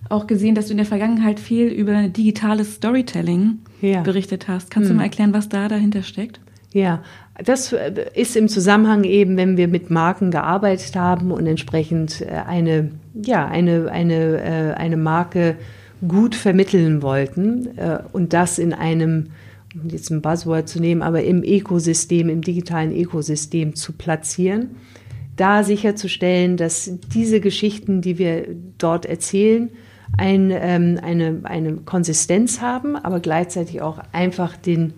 auch 0.10 0.28
gesehen, 0.28 0.56
dass 0.56 0.65
du 0.65 0.71
in 0.71 0.78
der 0.78 0.86
Vergangenheit 0.86 1.39
viel 1.39 1.67
über 1.67 2.08
digitales 2.08 2.75
Storytelling 2.75 3.60
ja. 3.82 4.02
berichtet 4.02 4.47
hast. 4.47 4.71
Kannst 4.71 4.89
mhm. 4.89 4.93
du 4.93 4.97
mal 4.97 5.04
erklären, 5.04 5.34
was 5.34 5.49
da 5.49 5.67
dahinter 5.67 6.04
steckt? 6.04 6.39
Ja, 6.71 7.02
das 7.43 7.73
äh, 7.73 8.06
ist 8.13 8.36
im 8.36 8.47
Zusammenhang 8.47 9.04
eben, 9.04 9.38
wenn 9.38 9.58
wir 9.58 9.67
mit 9.67 9.89
Marken 9.89 10.32
gearbeitet 10.32 10.95
haben 10.95 11.32
und 11.32 11.47
entsprechend 11.47 12.21
äh, 12.21 12.41
eine, 12.45 12.91
ja, 13.13 13.47
eine, 13.47 13.89
eine, 13.91 14.41
äh, 14.41 14.73
eine 14.73 14.97
Marke 14.97 15.56
gut 16.08 16.36
vermitteln 16.36 17.02
wollten 17.02 17.78
äh, 17.78 18.00
und 18.12 18.34
das 18.34 18.60
in 18.60 18.74
einem, 18.74 19.28
um 19.76 19.90
jetzt 19.90 20.10
ein 20.12 20.22
Buzzword 20.22 20.68
zu 20.68 20.80
nehmen, 20.80 21.02
aber 21.02 21.24
im 21.24 21.44
Ökosystem, 21.44 22.30
im 22.30 22.42
digitalen 22.42 22.96
Ökosystem 22.96 23.76
zu 23.76 23.94
platzieren, 23.94 24.72
da 25.36 25.64
sicherzustellen, 25.64 26.58
dass 26.58 26.92
diese 27.14 27.40
Geschichten, 27.40 28.02
die 28.02 28.18
wir 28.18 28.48
dort 28.78 29.06
erzählen, 29.06 29.70
ein, 30.18 30.52
ähm, 30.52 31.00
eine, 31.02 31.42
eine 31.44 31.76
Konsistenz 31.78 32.62
haben, 32.62 32.96
aber 32.96 33.20
gleichzeitig 33.20 33.82
auch 33.82 34.00
einfach 34.12 34.58
den 34.58 34.94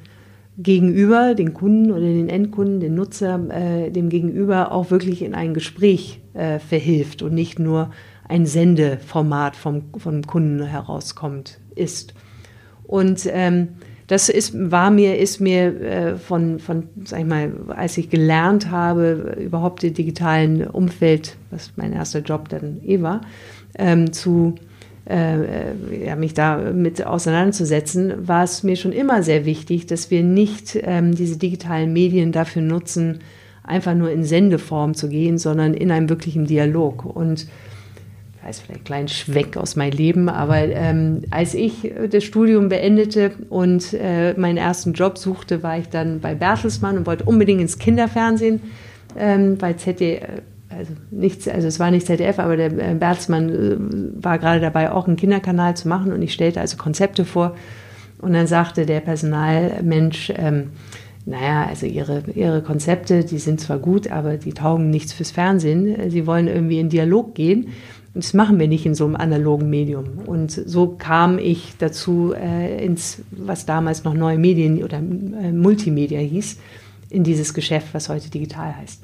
Gegenüber, 0.57 1.35
den 1.35 1.53
Kunden 1.53 1.91
oder 1.91 2.01
den 2.01 2.29
Endkunden, 2.29 2.79
den 2.79 2.95
Nutzer, 2.95 3.39
äh, 3.49 3.91
dem 3.91 4.09
Gegenüber 4.09 4.71
auch 4.71 4.91
wirklich 4.91 5.21
in 5.21 5.33
ein 5.33 5.53
Gespräch 5.53 6.21
äh, 6.33 6.59
verhilft 6.59 7.21
und 7.21 7.33
nicht 7.33 7.59
nur 7.59 7.91
ein 8.31 8.45
Sendeformat 8.45 9.57
vom, 9.57 9.83
vom 9.97 10.25
Kunden 10.25 10.63
herauskommt, 10.63 11.59
ist. 11.75 12.13
Und 12.83 13.27
ähm, 13.29 13.69
das 14.07 14.29
ist, 14.29 14.53
war 14.71 14.89
mir, 14.89 15.19
ist 15.19 15.41
mir 15.41 15.81
äh, 15.81 16.15
von, 16.15 16.59
von, 16.59 16.83
sag 17.03 17.19
ich 17.19 17.25
mal, 17.25 17.51
als 17.67 17.97
ich 17.97 18.09
gelernt 18.09 18.71
habe, 18.71 19.35
überhaupt 19.37 19.83
im 19.83 19.93
digitalen 19.93 20.65
Umfeld, 20.65 21.35
was 21.49 21.73
mein 21.75 21.91
erster 21.91 22.19
Job 22.19 22.47
dann 22.47 22.79
eh 22.85 23.01
war, 23.01 23.21
ähm, 23.77 24.13
zu, 24.13 24.55
äh, 25.09 26.05
ja, 26.05 26.15
mich 26.15 26.33
da 26.33 26.71
mit 26.71 27.05
auseinanderzusetzen, 27.05 28.27
war 28.27 28.45
es 28.45 28.63
mir 28.63 28.77
schon 28.77 28.93
immer 28.93 29.23
sehr 29.23 29.45
wichtig, 29.45 29.87
dass 29.87 30.09
wir 30.09 30.23
nicht 30.23 30.79
ähm, 30.81 31.15
diese 31.15 31.37
digitalen 31.37 31.91
Medien 31.91 32.31
dafür 32.31 32.61
nutzen, 32.61 33.19
einfach 33.63 33.93
nur 33.93 34.09
in 34.09 34.23
Sendeform 34.23 34.93
zu 34.93 35.09
gehen, 35.09 35.37
sondern 35.37 35.73
in 35.73 35.91
einem 35.91 36.07
wirklichen 36.09 36.45
Dialog. 36.45 37.05
Und 37.05 37.47
weiß 38.43 38.59
vielleicht 38.59 38.81
ein 38.81 38.85
kleinen 38.85 39.07
Schwenk 39.07 39.57
aus 39.57 39.75
meinem 39.75 39.93
Leben, 39.93 40.29
aber 40.29 40.57
ähm, 40.57 41.23
als 41.29 41.53
ich 41.53 41.93
das 42.09 42.23
Studium 42.23 42.69
beendete 42.69 43.31
und 43.49 43.93
äh, 43.93 44.33
meinen 44.33 44.57
ersten 44.57 44.93
Job 44.93 45.17
suchte, 45.17 45.63
war 45.63 45.77
ich 45.77 45.89
dann 45.89 46.19
bei 46.19 46.33
Bertelsmann 46.33 46.97
und 46.97 47.05
wollte 47.05 47.25
unbedingt 47.25 47.61
ins 47.61 47.77
Kinderfernsehen, 47.77 48.61
ähm, 49.17 49.57
bei 49.57 49.73
ZDF, 49.73 50.23
also 50.69 50.93
nichts, 51.11 51.47
also 51.47 51.67
es 51.67 51.79
war 51.79 51.91
nicht 51.91 52.07
ZDF, 52.07 52.39
aber 52.39 52.57
der 52.57 52.71
äh, 52.71 52.95
Bertelsmann 52.95 53.49
äh, 53.49 54.23
war 54.23 54.39
gerade 54.39 54.59
dabei, 54.59 54.91
auch 54.91 55.07
einen 55.07 55.17
Kinderkanal 55.17 55.75
zu 55.75 55.87
machen 55.87 56.11
und 56.11 56.21
ich 56.21 56.33
stellte 56.33 56.61
also 56.61 56.77
Konzepte 56.77 57.25
vor 57.25 57.55
und 58.21 58.33
dann 58.33 58.47
sagte 58.47 58.85
der 58.85 59.01
Personalmensch, 59.01 60.31
ähm, 60.35 60.69
naja, 61.25 61.67
also 61.67 61.85
ihre, 61.85 62.23
ihre 62.33 62.63
Konzepte, 62.63 63.23
die 63.23 63.37
sind 63.37 63.59
zwar 63.59 63.77
gut, 63.77 64.09
aber 64.09 64.37
die 64.37 64.53
taugen 64.53 64.89
nichts 64.89 65.13
fürs 65.13 65.29
Fernsehen. 65.29 66.09
Sie 66.09 66.25
wollen 66.25 66.47
irgendwie 66.47 66.79
in 66.79 66.89
Dialog 66.89 67.35
gehen. 67.35 67.67
Das 68.13 68.33
machen 68.33 68.59
wir 68.59 68.67
nicht 68.67 68.85
in 68.85 68.93
so 68.93 69.05
einem 69.05 69.15
analogen 69.15 69.69
Medium. 69.69 70.19
Und 70.25 70.51
so 70.51 70.87
kam 70.87 71.39
ich 71.39 71.73
dazu, 71.77 72.33
äh, 72.33 72.83
ins, 72.83 73.21
was 73.31 73.65
damals 73.65 74.03
noch 74.03 74.13
neue 74.13 74.37
Medien 74.37 74.83
oder 74.83 74.97
äh, 74.97 75.51
Multimedia 75.51 76.19
hieß, 76.19 76.57
in 77.09 77.23
dieses 77.23 77.53
Geschäft, 77.53 77.93
was 77.93 78.09
heute 78.09 78.29
digital 78.29 78.75
heißt. 78.75 79.01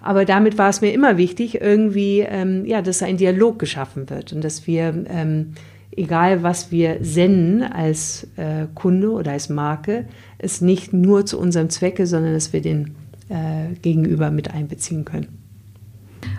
Aber 0.00 0.26
damit 0.26 0.58
war 0.58 0.68
es 0.68 0.82
mir 0.82 0.92
immer 0.92 1.16
wichtig, 1.16 1.62
irgendwie, 1.62 2.20
ähm, 2.20 2.66
ja, 2.66 2.82
dass 2.82 3.02
ein 3.02 3.16
Dialog 3.16 3.58
geschaffen 3.58 4.10
wird 4.10 4.34
und 4.34 4.44
dass 4.44 4.66
wir, 4.66 5.04
ähm, 5.08 5.54
egal 5.96 6.42
was 6.42 6.70
wir 6.70 6.98
senden 7.00 7.62
als 7.62 8.28
äh, 8.36 8.66
Kunde 8.74 9.12
oder 9.12 9.32
als 9.32 9.48
Marke, 9.48 10.04
es 10.36 10.60
nicht 10.60 10.92
nur 10.92 11.24
zu 11.24 11.38
unserem 11.38 11.70
Zwecke, 11.70 12.06
sondern 12.06 12.34
dass 12.34 12.52
wir 12.52 12.60
den 12.60 12.96
äh, 13.30 13.74
Gegenüber 13.80 14.30
mit 14.30 14.52
einbeziehen 14.52 15.06
können. 15.06 15.43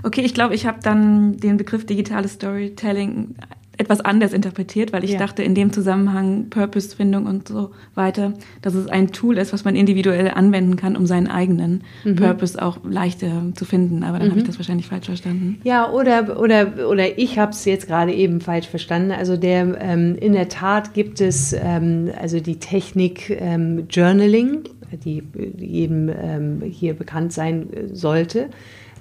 Okay, 0.04 0.22
ich 0.22 0.34
glaube, 0.34 0.56
ich 0.56 0.66
habe 0.66 0.80
dann 0.82 1.38
den 1.38 1.58
Begriff 1.58 1.86
digitales 1.86 2.34
Storytelling 2.34 3.36
etwas 3.78 4.02
anders 4.02 4.34
interpretiert, 4.34 4.94
weil 4.94 5.04
ich 5.04 5.12
ja. 5.12 5.20
dachte 5.20 5.44
in 5.44 5.56
dem 5.56 5.74
Zusammenhang 5.74 6.50
Purpose-Findung 6.50 7.26
und 7.26 7.48
so 7.48 7.72
weiter, 7.94 8.34
dass 8.62 8.74
es 8.74 8.88
ein 8.88 9.12
Tool 9.12 9.38
ist, 9.38 9.54
was 9.54 9.66
man 9.66 9.76
individuell 9.76 10.30
anwenden 10.30 10.76
kann, 10.76 10.96
um 10.96 11.06
seinen 11.06 11.28
eigenen 11.28 11.84
mhm. 12.04 12.16
Purpose 12.16 12.62
auch 12.62 12.78
leichter 12.84 13.52
zu 13.56 13.66
finden. 13.66 14.04
Aber 14.04 14.20
dann 14.20 14.28
mhm. 14.28 14.32
habe 14.32 14.42
ich 14.42 14.48
das 14.48 14.60
wahrscheinlich 14.60 14.88
falsch 14.88 15.08
verstanden. 15.08 15.60
Ja, 15.64 15.92
oder, 15.92 16.40
oder, 16.40 16.90
oder 16.90 17.18
ich 17.18 17.38
habe 17.38 17.52
es 17.52 17.66
jetzt 17.66 17.88
gerade 17.88 18.14
eben 18.14 18.42
falsch 18.42 18.68
verstanden. 18.68 19.12
Also 19.12 19.38
der, 19.38 19.78
ähm, 19.82 20.16
in 20.16 20.34
der 20.34 20.50
Tat 20.50 20.94
gibt 20.94 21.22
es 21.22 21.54
ähm, 21.54 22.12
also 22.20 22.40
die 22.40 22.60
Technik 22.60 23.30
ähm, 23.30 23.86
Journaling, 23.90 24.64
die, 25.04 25.24
eben 25.60 26.10
ähm, 26.10 26.62
hier 26.66 26.94
bekannt 26.94 27.34
sein 27.34 27.68
sollte. 27.92 28.50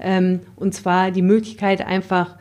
Ähm, 0.01 0.41
und 0.57 0.75
zwar 0.75 1.11
die 1.11 1.23
Möglichkeit 1.23 1.87
einfach 1.87 2.37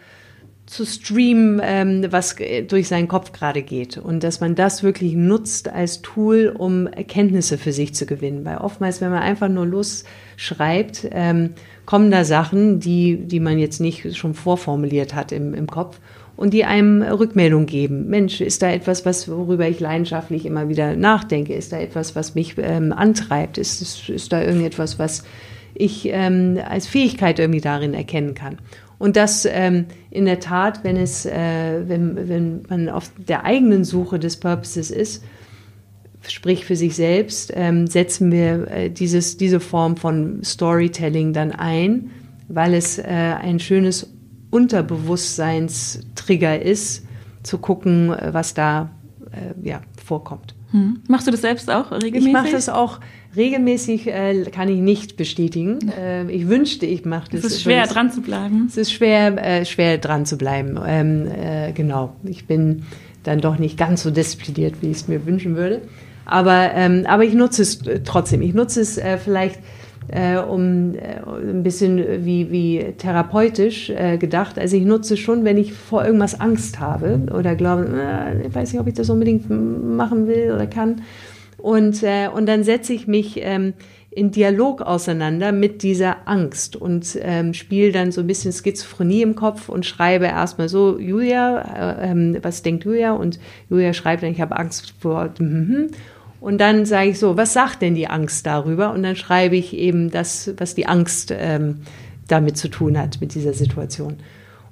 zu 0.65 0.85
streamen, 0.85 1.61
ähm, 1.63 2.05
was 2.09 2.35
durch 2.67 2.87
seinen 2.87 3.07
Kopf 3.07 3.31
gerade 3.33 3.61
geht. 3.61 3.97
Und 3.97 4.23
dass 4.23 4.39
man 4.39 4.55
das 4.55 4.81
wirklich 4.81 5.13
nutzt 5.13 5.69
als 5.69 6.01
Tool, 6.01 6.53
um 6.57 6.87
Erkenntnisse 6.87 7.57
für 7.57 7.73
sich 7.73 7.93
zu 7.93 8.05
gewinnen. 8.05 8.45
Weil 8.45 8.57
oftmals, 8.57 9.01
wenn 9.01 9.11
man 9.11 9.21
einfach 9.21 9.49
nur 9.49 9.65
losschreibt, 9.65 11.09
ähm, 11.11 11.51
kommen 11.85 12.11
da 12.11 12.23
Sachen, 12.23 12.79
die, 12.79 13.17
die 13.17 13.41
man 13.41 13.59
jetzt 13.59 13.81
nicht 13.81 14.15
schon 14.15 14.33
vorformuliert 14.33 15.13
hat 15.13 15.31
im, 15.31 15.53
im 15.53 15.67
Kopf 15.67 15.99
und 16.35 16.53
die 16.53 16.65
einem 16.65 17.01
Rückmeldung 17.01 17.65
geben. 17.65 18.07
Mensch, 18.07 18.41
ist 18.41 18.61
da 18.61 18.71
etwas, 18.71 19.05
was, 19.05 19.29
worüber 19.29 19.67
ich 19.67 19.79
leidenschaftlich 19.79 20.45
immer 20.45 20.69
wieder 20.69 20.95
nachdenke? 20.95 21.53
Ist 21.53 21.73
da 21.73 21.79
etwas, 21.79 22.15
was 22.15 22.35
mich 22.35 22.55
ähm, 22.57 22.93
antreibt? 22.93 23.57
Ist, 23.57 23.81
ist, 23.81 24.09
ist 24.09 24.31
da 24.31 24.41
irgendetwas, 24.41 24.97
was 24.97 25.23
ich 25.75 26.07
ähm, 26.09 26.59
als 26.67 26.87
Fähigkeit 26.87 27.39
irgendwie 27.39 27.61
darin 27.61 27.93
erkennen 27.93 28.35
kann. 28.35 28.57
Und 28.99 29.15
das 29.15 29.45
ähm, 29.45 29.85
in 30.11 30.25
der 30.25 30.39
Tat, 30.39 30.83
wenn 30.83 30.95
es, 30.95 31.25
äh, 31.25 31.87
wenn, 31.87 32.29
wenn 32.29 32.63
man 32.69 32.89
auf 32.89 33.11
der 33.17 33.43
eigenen 33.43 33.83
Suche 33.83 34.19
des 34.19 34.39
Purposes 34.39 34.91
ist, 34.91 35.23
sprich 36.27 36.65
für 36.65 36.75
sich 36.75 36.95
selbst, 36.95 37.51
ähm, 37.53 37.87
setzen 37.87 38.31
wir 38.31 38.71
äh, 38.71 38.89
dieses, 38.89 39.35
diese 39.35 39.59
Form 39.59 39.97
von 39.97 40.41
Storytelling 40.43 41.33
dann 41.33 41.51
ein 41.51 42.11
weil 42.47 42.73
es 42.73 42.97
äh, 42.97 43.03
ein 43.03 43.59
schönes 43.59 44.09
Unterbewusstseinstrigger 44.51 46.61
ist, 46.61 47.05
zu 47.43 47.57
gucken, 47.57 48.13
äh, 48.13 48.33
was 48.33 48.53
da 48.53 48.91
äh, 49.31 49.53
ja, 49.67 49.81
vorkommt. 50.03 50.55
Hm. 50.71 51.01
Machst 51.07 51.27
du 51.27 51.31
das 51.31 51.41
selbst 51.41 51.69
auch 51.69 51.91
regelmäßig? 51.91 52.27
Ich 52.27 52.33
mache 52.33 52.51
das 52.51 52.69
auch 52.69 52.99
regelmäßig, 53.35 54.07
äh, 54.07 54.43
kann 54.51 54.69
ich 54.69 54.79
nicht 54.79 55.17
bestätigen. 55.17 55.79
Äh, 55.89 56.31
ich 56.31 56.47
wünschte, 56.47 56.85
ich 56.85 57.05
mache 57.05 57.31
das. 57.31 57.43
Es 57.43 57.53
ist 57.53 57.61
schwer, 57.63 57.87
dran 57.87 58.11
zu 58.11 58.21
bleiben. 58.21 58.65
Es 58.69 58.77
ist 58.77 58.93
schwer, 58.93 59.37
äh, 59.43 59.65
schwer 59.65 59.97
dran 59.97 60.25
zu 60.25 60.37
bleiben. 60.37 60.79
Ähm, 60.85 61.27
äh, 61.27 61.71
genau. 61.73 62.15
Ich 62.23 62.45
bin 62.47 62.83
dann 63.23 63.41
doch 63.41 63.57
nicht 63.57 63.77
ganz 63.77 64.03
so 64.03 64.11
diszipliniert, 64.11 64.75
wie 64.81 64.91
ich 64.91 64.97
es 64.97 65.07
mir 65.07 65.25
wünschen 65.25 65.55
würde. 65.55 65.81
Aber, 66.25 66.71
ähm, 66.73 67.05
aber 67.07 67.23
ich 67.23 67.33
nutze 67.33 67.61
es 67.61 67.79
trotzdem. 68.05 68.41
Ich 68.41 68.53
nutze 68.53 68.81
es 68.81 68.97
äh, 68.97 69.17
vielleicht 69.17 69.59
äh, 70.09 70.37
um 70.37 70.95
äh, 70.95 71.19
ein 71.49 71.63
bisschen 71.63 72.25
wie, 72.25 72.51
wie 72.51 72.93
therapeutisch 72.97 73.89
äh, 73.89 74.17
gedacht. 74.17 74.59
Also 74.59 74.77
ich 74.77 74.85
nutze 74.85 75.15
es 75.15 75.19
schon, 75.19 75.43
wenn 75.43 75.57
ich 75.57 75.73
vor 75.73 76.05
irgendwas 76.05 76.39
Angst 76.39 76.79
habe 76.79 77.21
oder 77.33 77.55
glaube, 77.55 77.87
äh, 77.87 78.47
ich 78.47 78.53
weiß 78.53 78.73
nicht, 78.73 78.81
ob 78.81 78.87
ich 78.87 78.93
das 78.93 79.09
unbedingt 79.09 79.49
machen 79.49 80.27
will 80.27 80.51
oder 80.53 80.67
kann. 80.67 81.01
Und, 81.63 82.03
äh, 82.03 82.27
und 82.27 82.45
dann 82.45 82.65
setze 82.65 82.91
ich 82.91 83.07
mich 83.07 83.37
ähm, 83.37 83.73
in 84.11 84.31
Dialog 84.31 84.81
auseinander 84.81 85.53
mit 85.53 85.81
dieser 85.81 86.27
Angst 86.27 86.75
und 86.75 87.17
ähm, 87.21 87.53
spiele 87.53 87.93
dann 87.93 88.11
so 88.11 88.19
ein 88.19 88.27
bisschen 88.27 88.51
Schizophrenie 88.51 89.21
im 89.21 89.35
Kopf 89.35 89.69
und 89.69 89.85
schreibe 89.85 90.25
erstmal 90.25 90.67
so, 90.67 90.99
Julia, 90.99 92.01
äh, 92.01 92.11
ähm, 92.11 92.37
was 92.41 92.63
denkt 92.63 92.83
Julia? 92.83 93.13
Und 93.13 93.39
Julia 93.69 93.93
schreibt 93.93 94.23
dann, 94.23 94.31
ich 94.33 94.41
habe 94.41 94.57
Angst 94.57 94.93
vor. 94.99 95.29
Mm 95.39 95.85
und 96.41 96.57
dann 96.57 96.85
sage 96.85 97.11
ich 97.11 97.19
so, 97.19 97.37
was 97.37 97.53
sagt 97.53 97.81
denn 97.81 97.95
die 97.95 98.07
Angst 98.07 98.45
darüber? 98.45 98.91
Und 98.91 99.01
dann 99.03 99.15
schreibe 99.15 99.55
ich 99.55 99.73
eben 99.73 100.11
das, 100.11 100.53
was 100.57 100.75
die 100.75 100.87
Angst 100.87 101.33
ähm, 101.33 101.83
damit 102.27 102.57
zu 102.57 102.67
tun 102.67 102.99
hat, 102.99 103.21
mit 103.21 103.33
dieser 103.33 103.53
Situation. 103.53 104.17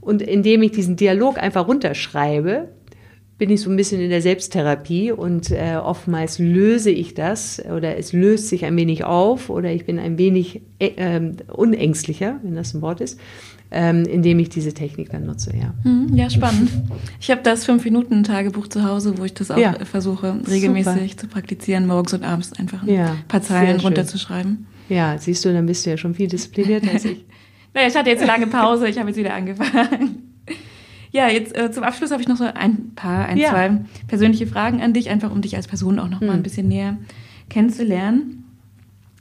Und 0.01 0.21
indem 0.21 0.63
ich 0.63 0.71
diesen 0.71 0.97
Dialog 0.97 1.37
einfach 1.41 1.69
runterschreibe, 1.69 2.67
bin 3.41 3.49
ich 3.49 3.61
so 3.61 3.71
ein 3.71 3.75
bisschen 3.75 3.99
in 3.99 4.11
der 4.11 4.21
Selbsttherapie 4.21 5.11
und 5.11 5.49
äh, 5.49 5.75
oftmals 5.75 6.37
löse 6.37 6.91
ich 6.91 7.15
das 7.15 7.59
oder 7.75 7.97
es 7.97 8.13
löst 8.13 8.49
sich 8.49 8.65
ein 8.65 8.77
wenig 8.77 9.03
auf 9.03 9.49
oder 9.49 9.71
ich 9.71 9.87
bin 9.87 9.97
ein 9.97 10.19
wenig 10.19 10.61
äh, 10.77 11.19
unängstlicher, 11.51 12.39
wenn 12.43 12.53
das 12.53 12.75
ein 12.75 12.83
Wort 12.83 13.01
ist, 13.01 13.19
ähm, 13.71 14.05
indem 14.05 14.37
ich 14.37 14.49
diese 14.49 14.75
Technik 14.75 15.09
dann 15.09 15.25
nutze. 15.25 15.53
Ja, 15.57 15.73
hm, 15.81 16.15
ja 16.15 16.29
spannend. 16.29 16.69
Ich 17.19 17.31
habe 17.31 17.41
das 17.41 17.65
fünf 17.65 17.83
Minuten 17.83 18.21
Tagebuch 18.21 18.67
zu 18.67 18.83
Hause, 18.83 19.17
wo 19.17 19.25
ich 19.25 19.33
das 19.33 19.49
auch 19.49 19.57
ja. 19.57 19.73
versuche 19.85 20.39
regelmäßig 20.47 20.93
Super. 20.93 21.17
zu 21.17 21.27
praktizieren, 21.27 21.87
morgens 21.87 22.13
und 22.13 22.23
abends 22.23 22.53
einfach 22.53 22.83
ein 22.83 22.93
ja, 22.93 23.15
paar 23.27 23.41
Zeilen 23.41 23.79
runterzuschreiben. 23.79 24.67
Ja, 24.87 25.17
siehst 25.17 25.43
du, 25.45 25.51
dann 25.51 25.65
bist 25.65 25.83
du 25.83 25.89
ja 25.89 25.97
schon 25.97 26.13
viel 26.13 26.27
disziplinierter 26.27 26.91
als 26.91 27.05
ich. 27.05 27.25
naja, 27.73 27.87
ich 27.87 27.95
hatte 27.95 28.11
jetzt 28.11 28.21
eine 28.21 28.31
lange 28.31 28.45
Pause, 28.45 28.87
ich 28.87 28.99
habe 28.99 29.09
jetzt 29.09 29.17
wieder 29.17 29.33
angefangen. 29.33 30.30
Ja, 31.11 31.27
jetzt 31.27 31.57
äh, 31.57 31.71
zum 31.71 31.83
Abschluss 31.83 32.11
habe 32.11 32.21
ich 32.21 32.27
noch 32.27 32.37
so 32.37 32.45
ein 32.45 32.93
paar, 32.95 33.25
ein, 33.25 33.37
ja. 33.37 33.49
zwei 33.49 33.81
persönliche 34.07 34.47
Fragen 34.47 34.81
an 34.81 34.93
dich, 34.93 35.09
einfach 35.09 35.31
um 35.31 35.41
dich 35.41 35.55
als 35.55 35.67
Person 35.67 35.99
auch 35.99 36.09
noch 36.09 36.21
mal 36.21 36.29
ein 36.29 36.35
hm. 36.35 36.43
bisschen 36.43 36.67
näher 36.67 36.97
kennenzulernen. 37.49 38.45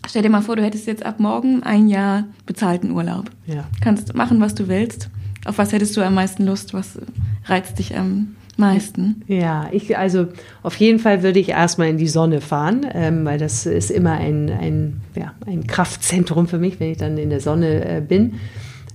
Stell 0.09 0.23
dir 0.23 0.31
mal 0.31 0.43
vor, 0.43 0.57
du 0.57 0.63
hättest 0.63 0.87
jetzt 0.87 1.05
ab 1.05 1.21
morgen 1.21 1.63
ein 1.63 1.89
Jahr 1.89 2.25
bezahlten 2.47 2.93
Urlaub. 2.93 3.31
Ja. 3.47 3.65
Kannst 3.81 4.15
machen, 4.15 4.41
was 4.41 4.55
du 4.55 4.69
willst. 4.69 5.11
Auf 5.45 5.59
was 5.59 5.73
hättest 5.73 5.97
du 5.97 6.03
am 6.03 6.15
meisten 6.15 6.45
Lust? 6.45 6.75
Was 6.75 6.99
reizt 7.47 7.79
dich 7.79 7.97
am 7.97 8.37
meisten? 8.57 9.23
Ja, 9.27 9.69
ich, 9.73 9.97
also 9.97 10.29
auf 10.63 10.77
jeden 10.77 10.99
Fall 10.99 11.23
würde 11.23 11.39
ich 11.39 11.51
erstmal 11.51 11.89
in 11.89 11.99
die 11.99 12.09
Sonne 12.09 12.41
fahren, 12.41 12.87
ähm, 12.93 13.25
weil 13.25 13.39
das 13.39 13.67
ist 13.67 13.91
immer 13.91 14.13
ein, 14.13 14.51
ein, 14.51 15.01
ja, 15.17 15.35
ein 15.47 15.67
Kraftzentrum 15.67 16.47
für 16.47 16.59
mich, 16.59 16.79
wenn 16.81 16.93
ich 16.93 16.99
dann 16.99 17.19
in 17.19 17.31
der 17.31 17.41
Sonne 17.41 17.85
äh, 17.85 18.01
bin. 18.01 18.35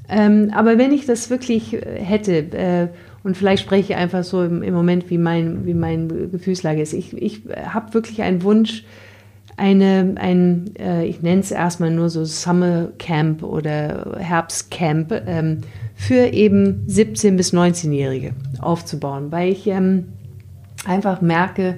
Ähm, 0.09 0.51
aber 0.53 0.77
wenn 0.77 0.91
ich 0.91 1.05
das 1.05 1.29
wirklich 1.29 1.73
äh, 1.73 1.99
hätte, 1.99 2.35
äh, 2.55 2.87
und 3.23 3.35
vielleicht 3.35 3.63
spreche 3.63 3.93
ich 3.93 3.97
einfach 3.97 4.23
so 4.23 4.43
im, 4.43 4.61
im 4.61 4.73
Moment, 4.73 5.09
wie 5.09 5.17
mein, 5.17 5.65
wie 5.65 5.73
mein 5.73 6.29
Gefühlslage 6.31 6.81
ist, 6.81 6.93
ich, 6.93 7.13
ich 7.17 7.41
habe 7.65 7.93
wirklich 7.95 8.21
einen 8.21 8.43
Wunsch, 8.43 8.83
eine, 9.57 10.15
ein, 10.17 10.71
äh, 10.77 11.05
ich 11.05 11.21
nenne 11.21 11.41
es 11.41 11.51
erstmal 11.51 11.91
nur 11.91 12.09
so 12.09 12.25
Summer 12.25 12.89
Camp 12.99 13.41
oder 13.41 14.17
Herbstcamp 14.19 15.23
ähm, 15.25 15.61
für 15.95 16.33
eben 16.33 16.85
17- 16.87 17.37
bis 17.37 17.53
19-Jährige 17.53 18.33
aufzubauen, 18.59 19.31
weil 19.31 19.51
ich 19.51 19.65
ähm, 19.67 20.05
einfach 20.85 21.21
merke, 21.21 21.77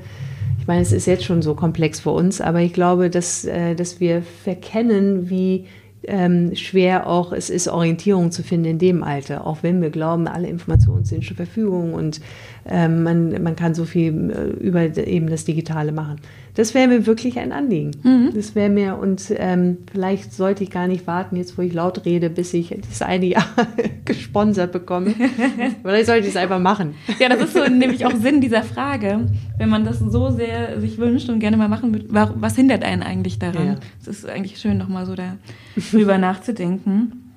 ich 0.60 0.68
meine, 0.68 0.82
es 0.82 0.92
ist 0.92 1.06
jetzt 1.06 1.24
schon 1.24 1.42
so 1.42 1.56
komplex 1.56 2.02
für 2.02 2.10
uns, 2.10 2.42
aber 2.42 2.60
ich 2.60 2.74
glaube, 2.74 3.10
dass, 3.10 3.46
äh, 3.46 3.76
dass 3.76 4.00
wir 4.00 4.22
verkennen, 4.22 5.30
wie 5.30 5.66
ähm, 6.08 6.56
schwer 6.56 7.08
auch 7.08 7.32
es 7.32 7.50
ist, 7.50 7.68
Orientierung 7.68 8.32
zu 8.32 8.44
finden 8.44 8.66
in 8.66 8.80
dem 8.80 9.04
Alter, 9.04 9.46
auch 9.46 9.62
wenn 9.62 9.82
wir 9.82 9.90
glauben, 9.90 10.28
alle 10.28 10.48
Informationen 10.48 11.06
sind 11.06 11.26
zur 11.26 11.36
Verfügung 11.36 11.94
und 11.94 12.22
ähm, 12.70 13.04
man, 13.04 13.42
man 13.42 13.56
kann 13.56 13.74
so 13.74 13.86
viel 13.86 14.32
äh, 14.32 14.64
über 14.64 14.82
eben 14.98 15.30
das 15.30 15.46
Digitale 15.46 15.92
machen. 15.92 16.18
Das 16.54 16.74
wäre 16.74 16.88
mir 16.88 17.06
wirklich 17.06 17.40
ein 17.40 17.52
Anliegen. 17.52 17.92
Mhm. 18.04 18.32
Das 18.34 18.56
wäre 18.56 18.70
mir, 18.70 18.98
und 18.98 19.32
ähm, 19.38 19.78
vielleicht 19.92 20.34
sollte 20.34 20.64
ich 20.64 20.72
gar 20.72 20.88
nicht 20.88 21.06
warten, 21.06 21.36
jetzt 21.36 21.58
wo 21.58 21.62
ich 21.62 21.72
laut 21.74 22.04
rede, 22.06 22.30
bis 22.30 22.54
ich 22.54 22.76
das 22.90 23.02
eine 23.02 23.28
Jahr 23.28 23.46
gesponsert 24.06 24.72
bekomme. 24.72 25.14
vielleicht 25.84 26.08
sollte 26.08 26.24
ich 26.24 26.34
es 26.34 26.36
einfach 26.36 26.60
machen. 26.60 26.96
Ja, 27.20 27.30
das 27.30 27.42
ist 27.42 27.54
so 27.54 27.64
nämlich 27.68 28.06
auch 28.06 28.16
Sinn 28.16 28.42
dieser 28.42 28.64
Frage. 28.64 29.28
Wenn 29.58 29.70
man 29.70 29.86
das 29.86 30.00
so 30.00 30.32
sehr 30.32 30.82
sich 30.82 30.98
wünscht 30.98 31.30
und 31.30 31.40
gerne 31.40 31.58
mal 31.58 31.70
machen 31.70 31.94
will, 31.94 32.06
was 32.10 32.56
hindert 32.56 32.84
einen 32.84 33.04
eigentlich 33.04 33.40
daran? 33.40 33.78
Es 34.00 34.06
ja. 34.08 34.12
ist 34.12 34.30
eigentlich 34.30 34.58
schön, 34.60 34.78
nochmal 34.78 35.06
so 35.06 35.16
darüber 35.16 36.18
nachzudenken. 36.18 37.34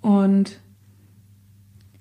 Und 0.00 0.58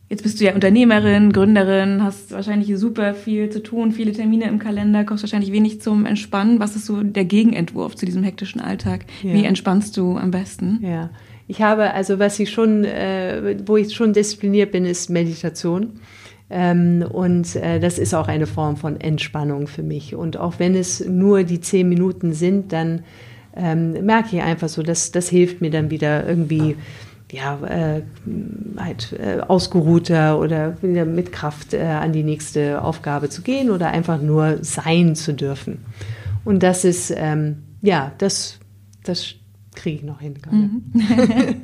Jetzt 0.10 0.24
bist 0.24 0.40
du 0.40 0.46
ja 0.46 0.54
Unternehmerin, 0.54 1.34
Gründerin, 1.34 2.02
hast 2.02 2.32
wahrscheinlich 2.32 2.78
super 2.78 3.14
viel 3.14 3.50
zu 3.50 3.62
tun, 3.62 3.92
viele 3.92 4.14
Termine 4.14 4.46
im 4.46 4.58
Kalender, 4.58 5.04
kommst 5.04 5.24
wahrscheinlich 5.24 5.52
wenig 5.52 5.82
zum 5.82 6.06
Entspannen. 6.06 6.62
Was 6.62 6.78
ist 6.78 6.86
so 6.86 7.04
der 7.04 7.26
Gegenentwurf 7.26 7.96
zu 7.96 8.06
diesem 8.06 8.24
hektischen 8.24 8.62
Alltag? 8.62 9.06
Ja. 9.22 9.34
Wie 9.34 9.44
entspannst 9.44 9.98
du 9.98 10.18
am 10.18 10.32
besten? 10.32 10.80
Ja, 10.82 11.10
ich 11.50 11.62
habe, 11.62 11.94
also 11.94 12.20
was 12.20 12.40
ich 12.40 12.52
schon, 12.52 12.86
äh, 12.86 13.58
wo 13.66 13.76
ich 13.76 13.94
schon 13.94 14.14
diszipliniert 14.14 14.72
bin, 14.72 14.86
ist 14.86 15.10
Meditation. 15.10 16.00
Ähm, 16.50 17.06
und 17.12 17.58
äh, 17.58 17.80
das 17.80 18.00
ist 18.00 18.14
auch 18.14 18.30
eine 18.30 18.48
Form 18.48 18.78
von 18.78 19.02
Entspannung 19.02 19.68
für 19.68 19.84
mich. 19.84 20.16
Und 20.16 20.38
auch 20.38 20.60
wenn 20.60 20.76
es 20.76 21.06
nur 21.06 21.44
die 21.44 21.60
zehn 21.60 21.90
Minuten 21.90 22.32
sind, 22.32 22.72
dann 22.72 23.04
ähm, 23.56 24.06
merke 24.06 24.38
ich 24.38 24.42
einfach 24.42 24.70
so, 24.70 24.84
dass 24.84 25.12
das 25.12 25.28
hilft 25.28 25.60
mir 25.60 25.72
dann 25.72 25.90
wieder 25.90 26.28
irgendwie 26.28 26.76
ja, 27.32 27.60
äh, 27.66 28.04
halt 28.78 29.14
äh, 29.14 29.42
ausgeruhter 29.42 30.40
oder 30.40 30.78
mit 30.82 31.32
Kraft 31.32 31.74
äh, 31.74 31.82
an 31.82 32.14
die 32.14 32.24
nächste 32.24 32.82
Aufgabe 32.82 33.30
zu 33.30 33.42
gehen 33.42 33.70
oder 33.70 33.88
einfach 33.90 34.22
nur 34.22 34.64
sein 34.64 35.16
zu 35.16 35.34
dürfen. 35.34 35.80
Und 36.46 36.64
das 36.64 36.86
ist, 36.86 37.14
ähm, 37.16 37.64
ja, 37.82 38.14
das, 38.18 38.60
das 39.04 39.36
kriege 39.76 39.98
ich 39.98 40.04
noch 40.04 40.22
hin. 40.22 40.36
Mhm. 40.50 40.84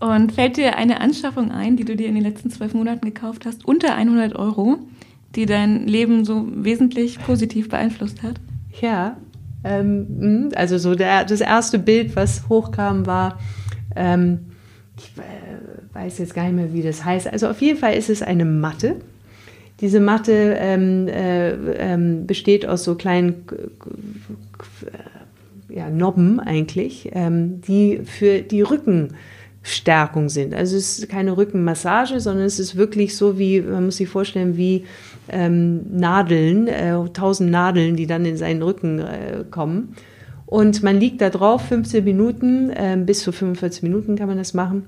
Und 0.00 0.32
fällt 0.32 0.56
dir 0.56 0.76
eine 0.76 1.00
Anschaffung 1.00 1.50
ein, 1.50 1.76
die 1.76 1.84
du 1.84 1.96
dir 1.96 2.08
in 2.08 2.14
den 2.14 2.22
letzten 2.22 2.50
zwölf 2.50 2.74
Monaten 2.74 3.06
gekauft 3.06 3.46
hast, 3.46 3.64
unter 3.64 3.94
100 3.94 4.34
Euro, 4.36 4.78
die 5.34 5.46
dein 5.46 5.86
Leben 5.86 6.24
so 6.24 6.46
wesentlich 6.50 7.18
positiv 7.20 7.68
beeinflusst 7.68 8.22
hat? 8.22 8.40
Ja, 8.80 9.16
ähm, 9.64 10.06
hm, 10.20 10.48
also 10.54 10.76
so 10.76 10.94
der, 10.94 11.24
das 11.24 11.40
erste 11.40 11.78
Bild, 11.78 12.14
was 12.14 12.48
hochkam, 12.48 13.06
war, 13.06 13.38
ähm, 13.94 14.40
ich 14.98 15.12
äh, 15.18 15.94
weiß 15.94 16.18
jetzt 16.18 16.34
gar 16.34 16.44
nicht 16.44 16.54
mehr, 16.54 16.72
wie 16.72 16.82
das 16.82 17.04
heißt. 17.04 17.28
Also 17.28 17.48
auf 17.48 17.60
jeden 17.60 17.78
Fall 17.78 17.94
ist 17.94 18.10
es 18.10 18.22
eine 18.22 18.44
Matte. 18.44 18.96
Diese 19.80 20.00
Matte 20.00 20.56
ähm, 20.58 21.06
äh, 21.06 21.50
ähm, 21.50 22.26
besteht 22.26 22.66
aus 22.66 22.84
so 22.84 22.94
kleinen 22.94 23.44
ja, 25.68 25.90
Nobben 25.90 26.40
eigentlich, 26.40 27.10
ähm, 27.12 27.60
die 27.60 28.00
für 28.04 28.40
die 28.40 28.62
Rückenstärkung 28.62 30.30
sind. 30.30 30.54
Also 30.54 30.76
es 30.76 30.98
ist 30.98 31.08
keine 31.10 31.36
Rückenmassage, 31.36 32.20
sondern 32.20 32.46
es 32.46 32.58
ist 32.58 32.76
wirklich 32.76 33.16
so 33.16 33.38
wie, 33.38 33.60
man 33.60 33.84
muss 33.84 33.98
sich 33.98 34.08
vorstellen, 34.08 34.56
wie 34.56 34.84
ähm, 35.28 35.82
Nadeln, 35.92 36.68
äh, 36.68 36.94
tausend 37.12 37.50
Nadeln, 37.50 37.96
die 37.96 38.06
dann 38.06 38.24
in 38.24 38.38
seinen 38.38 38.62
Rücken 38.62 39.00
äh, 39.00 39.44
kommen. 39.50 39.94
Und 40.46 40.82
man 40.82 40.98
liegt 40.98 41.20
da 41.20 41.28
drauf 41.28 41.62
15 41.66 42.04
Minuten, 42.04 42.70
äh, 42.70 42.96
bis 42.98 43.20
zu 43.20 43.32
45 43.32 43.82
Minuten 43.82 44.16
kann 44.16 44.28
man 44.28 44.38
das 44.38 44.54
machen. 44.54 44.84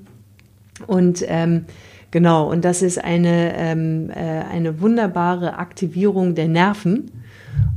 Und 0.86 1.24
ähm, 1.26 1.64
genau, 2.12 2.48
und 2.50 2.64
das 2.64 2.82
ist 2.82 3.02
eine, 3.02 3.54
ähm, 3.56 4.10
äh, 4.10 4.14
eine 4.14 4.80
wunderbare 4.80 5.58
Aktivierung 5.58 6.36
der 6.36 6.46
Nerven 6.46 7.10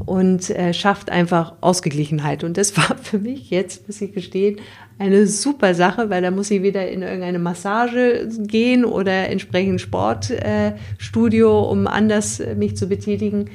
und 0.06 0.52
äh, 0.52 0.74
schafft 0.74 1.10
einfach 1.10 1.54
Ausgeglichenheit. 1.62 2.44
Und 2.44 2.58
das 2.58 2.78
war 2.78 2.96
für 2.98 3.18
mich 3.18 3.50
jetzt, 3.50 3.88
muss 3.88 4.00
ich 4.00 4.14
gestehen, 4.14 4.60
eine 5.00 5.26
super 5.26 5.74
Sache, 5.74 6.12
weil 6.12 6.22
da 6.22 6.30
muss 6.30 6.52
ich 6.52 6.62
wieder 6.62 6.88
in 6.88 7.02
irgendeine 7.02 7.40
Massage 7.40 8.30
gehen 8.42 8.86
oder 8.86 9.30
entsprechend 9.30 9.82
Sportstudio, 9.82 11.64
äh, 11.64 11.68
um 11.68 11.88
anders 11.88 12.44
mich 12.56 12.78
zu 12.78 12.88
betätigen 12.88 13.50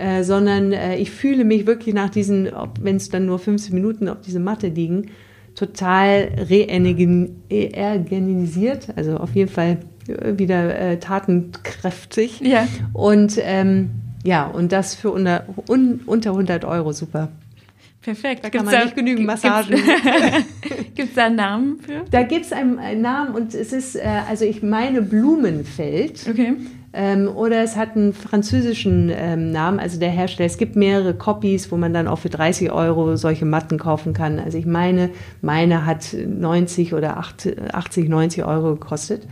äh, 0.00 0.24
sondern 0.24 0.72
äh, 0.72 0.96
ich 0.96 1.10
fühle 1.10 1.44
mich 1.44 1.66
wirklich 1.66 1.94
nach 1.94 2.08
diesen, 2.08 2.48
wenn 2.80 2.96
es 2.96 3.10
dann 3.10 3.26
nur 3.26 3.38
15 3.38 3.74
Minuten 3.74 4.08
auf 4.08 4.22
diese 4.24 4.40
Matte 4.40 4.68
liegen, 4.68 5.10
total 5.54 6.30
reorganisiert, 6.48 8.88
also 8.96 9.18
auf 9.18 9.34
jeden 9.34 9.50
Fall 9.50 9.80
wieder 10.06 10.78
äh, 10.78 10.98
tatenkräftig. 10.98 12.40
Ja. 12.40 12.66
Und 12.94 13.38
ähm, 13.42 13.90
ja, 14.24 14.46
und 14.46 14.72
das 14.72 14.94
für 14.94 15.10
unter, 15.10 15.44
un, 15.68 16.00
unter 16.06 16.30
100 16.30 16.64
Euro, 16.64 16.92
super. 16.92 17.28
Perfekt. 18.02 18.42
Da 18.44 18.48
kann 18.48 18.64
man 18.64 18.84
nicht 18.84 18.96
genügend 18.96 19.26
Massagen. 19.26 19.74
Gibt 20.94 21.10
es 21.10 21.14
da 21.14 21.26
einen 21.26 21.36
Namen 21.36 21.78
für? 21.80 22.06
Da 22.10 22.22
gibt 22.22 22.46
es 22.46 22.52
einen, 22.52 22.78
einen, 22.78 23.02
Namen 23.02 23.34
und 23.34 23.52
es 23.54 23.74
ist, 23.74 23.96
äh, 23.96 24.22
also 24.28 24.46
ich 24.46 24.62
meine 24.62 25.02
Blumenfeld. 25.02 26.26
Okay. 26.28 26.54
Ähm, 26.92 27.28
oder 27.28 27.62
es 27.62 27.76
hat 27.76 27.94
einen 27.94 28.12
französischen 28.12 29.12
ähm, 29.14 29.50
Namen, 29.50 29.78
also 29.78 30.00
der 30.00 30.10
Hersteller. 30.10 30.46
Es 30.46 30.58
gibt 30.58 30.74
mehrere 30.74 31.14
Copies, 31.14 31.70
wo 31.70 31.76
man 31.76 31.94
dann 31.94 32.08
auch 32.08 32.18
für 32.18 32.30
30 32.30 32.72
Euro 32.72 33.16
solche 33.16 33.44
Matten 33.44 33.78
kaufen 33.78 34.12
kann. 34.12 34.40
Also 34.40 34.58
ich 34.58 34.66
meine, 34.66 35.10
meine 35.40 35.86
hat 35.86 36.12
90 36.14 36.94
oder 36.94 37.16
80, 37.18 38.08
90 38.08 38.44
Euro 38.44 38.74
gekostet. 38.74 39.28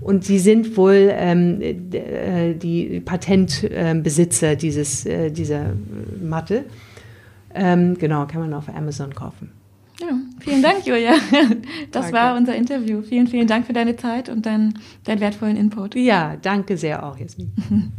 Und 0.00 0.24
sie 0.24 0.38
sind 0.38 0.76
wohl 0.76 1.10
ähm, 1.12 1.60
äh, 1.60 2.54
die 2.54 3.00
Patentbesitzer 3.00 4.56
dieses, 4.56 5.06
äh, 5.06 5.30
dieser 5.30 5.66
Matte. 6.20 6.64
Ähm, 7.54 7.96
genau, 7.98 8.26
kann 8.26 8.40
man 8.40 8.54
auf 8.54 8.68
Amazon 8.74 9.14
kaufen. 9.14 9.52
Vielen 10.44 10.62
Dank, 10.62 10.86
Julia. 10.86 11.14
Das 11.90 12.06
danke. 12.06 12.12
war 12.16 12.36
unser 12.36 12.54
Interview. 12.54 13.02
Vielen, 13.02 13.26
vielen 13.26 13.46
Dank 13.46 13.66
für 13.66 13.72
deine 13.72 13.96
Zeit 13.96 14.28
und 14.28 14.46
deinen, 14.46 14.78
deinen 15.04 15.20
wertvollen 15.20 15.56
Input. 15.56 15.94
Ja, 15.94 16.36
danke 16.40 16.76
sehr 16.76 17.04
auch, 17.04 17.18
Jasmin. 17.18 17.52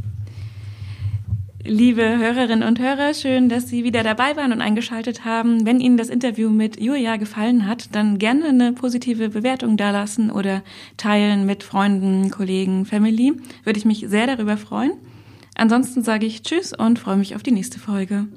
Liebe 1.66 2.18
Hörerinnen 2.18 2.68
und 2.68 2.80
Hörer, 2.80 3.14
schön, 3.14 3.48
dass 3.48 3.70
Sie 3.70 3.86
wieder 3.86 4.04
dabei 4.04 4.36
waren 4.36 4.52
und 4.52 4.60
eingeschaltet 4.60 5.24
haben. 5.24 5.66
Wenn 5.66 5.80
Ihnen 5.80 5.96
das 5.96 6.10
Interview 6.10 6.50
mit 6.50 6.78
Julia 6.82 7.16
gefallen 7.16 7.66
hat, 7.68 7.96
dann 7.96 8.18
gerne 8.18 8.50
eine 8.50 8.74
positive 8.74 9.30
Bewertung 9.30 9.78
dalassen 9.78 10.30
oder 10.30 10.62
teilen 10.98 11.46
mit 11.46 11.64
Freunden, 11.64 12.32
Kollegen, 12.32 12.86
Family. 12.86 13.34
Würde 13.64 13.80
ich 13.80 13.86
mich 13.86 14.06
sehr 14.10 14.28
darüber 14.28 14.58
freuen. 14.58 14.91
Ansonsten 15.56 16.04
sage 16.04 16.26
ich 16.26 16.41
Tschüss 16.41 16.74
und 16.78 17.00
freue 17.00 17.16
mich 17.16 17.34
auf 17.34 17.44
die 17.44 17.52
nächste 17.52 17.80
Folge. 17.80 18.28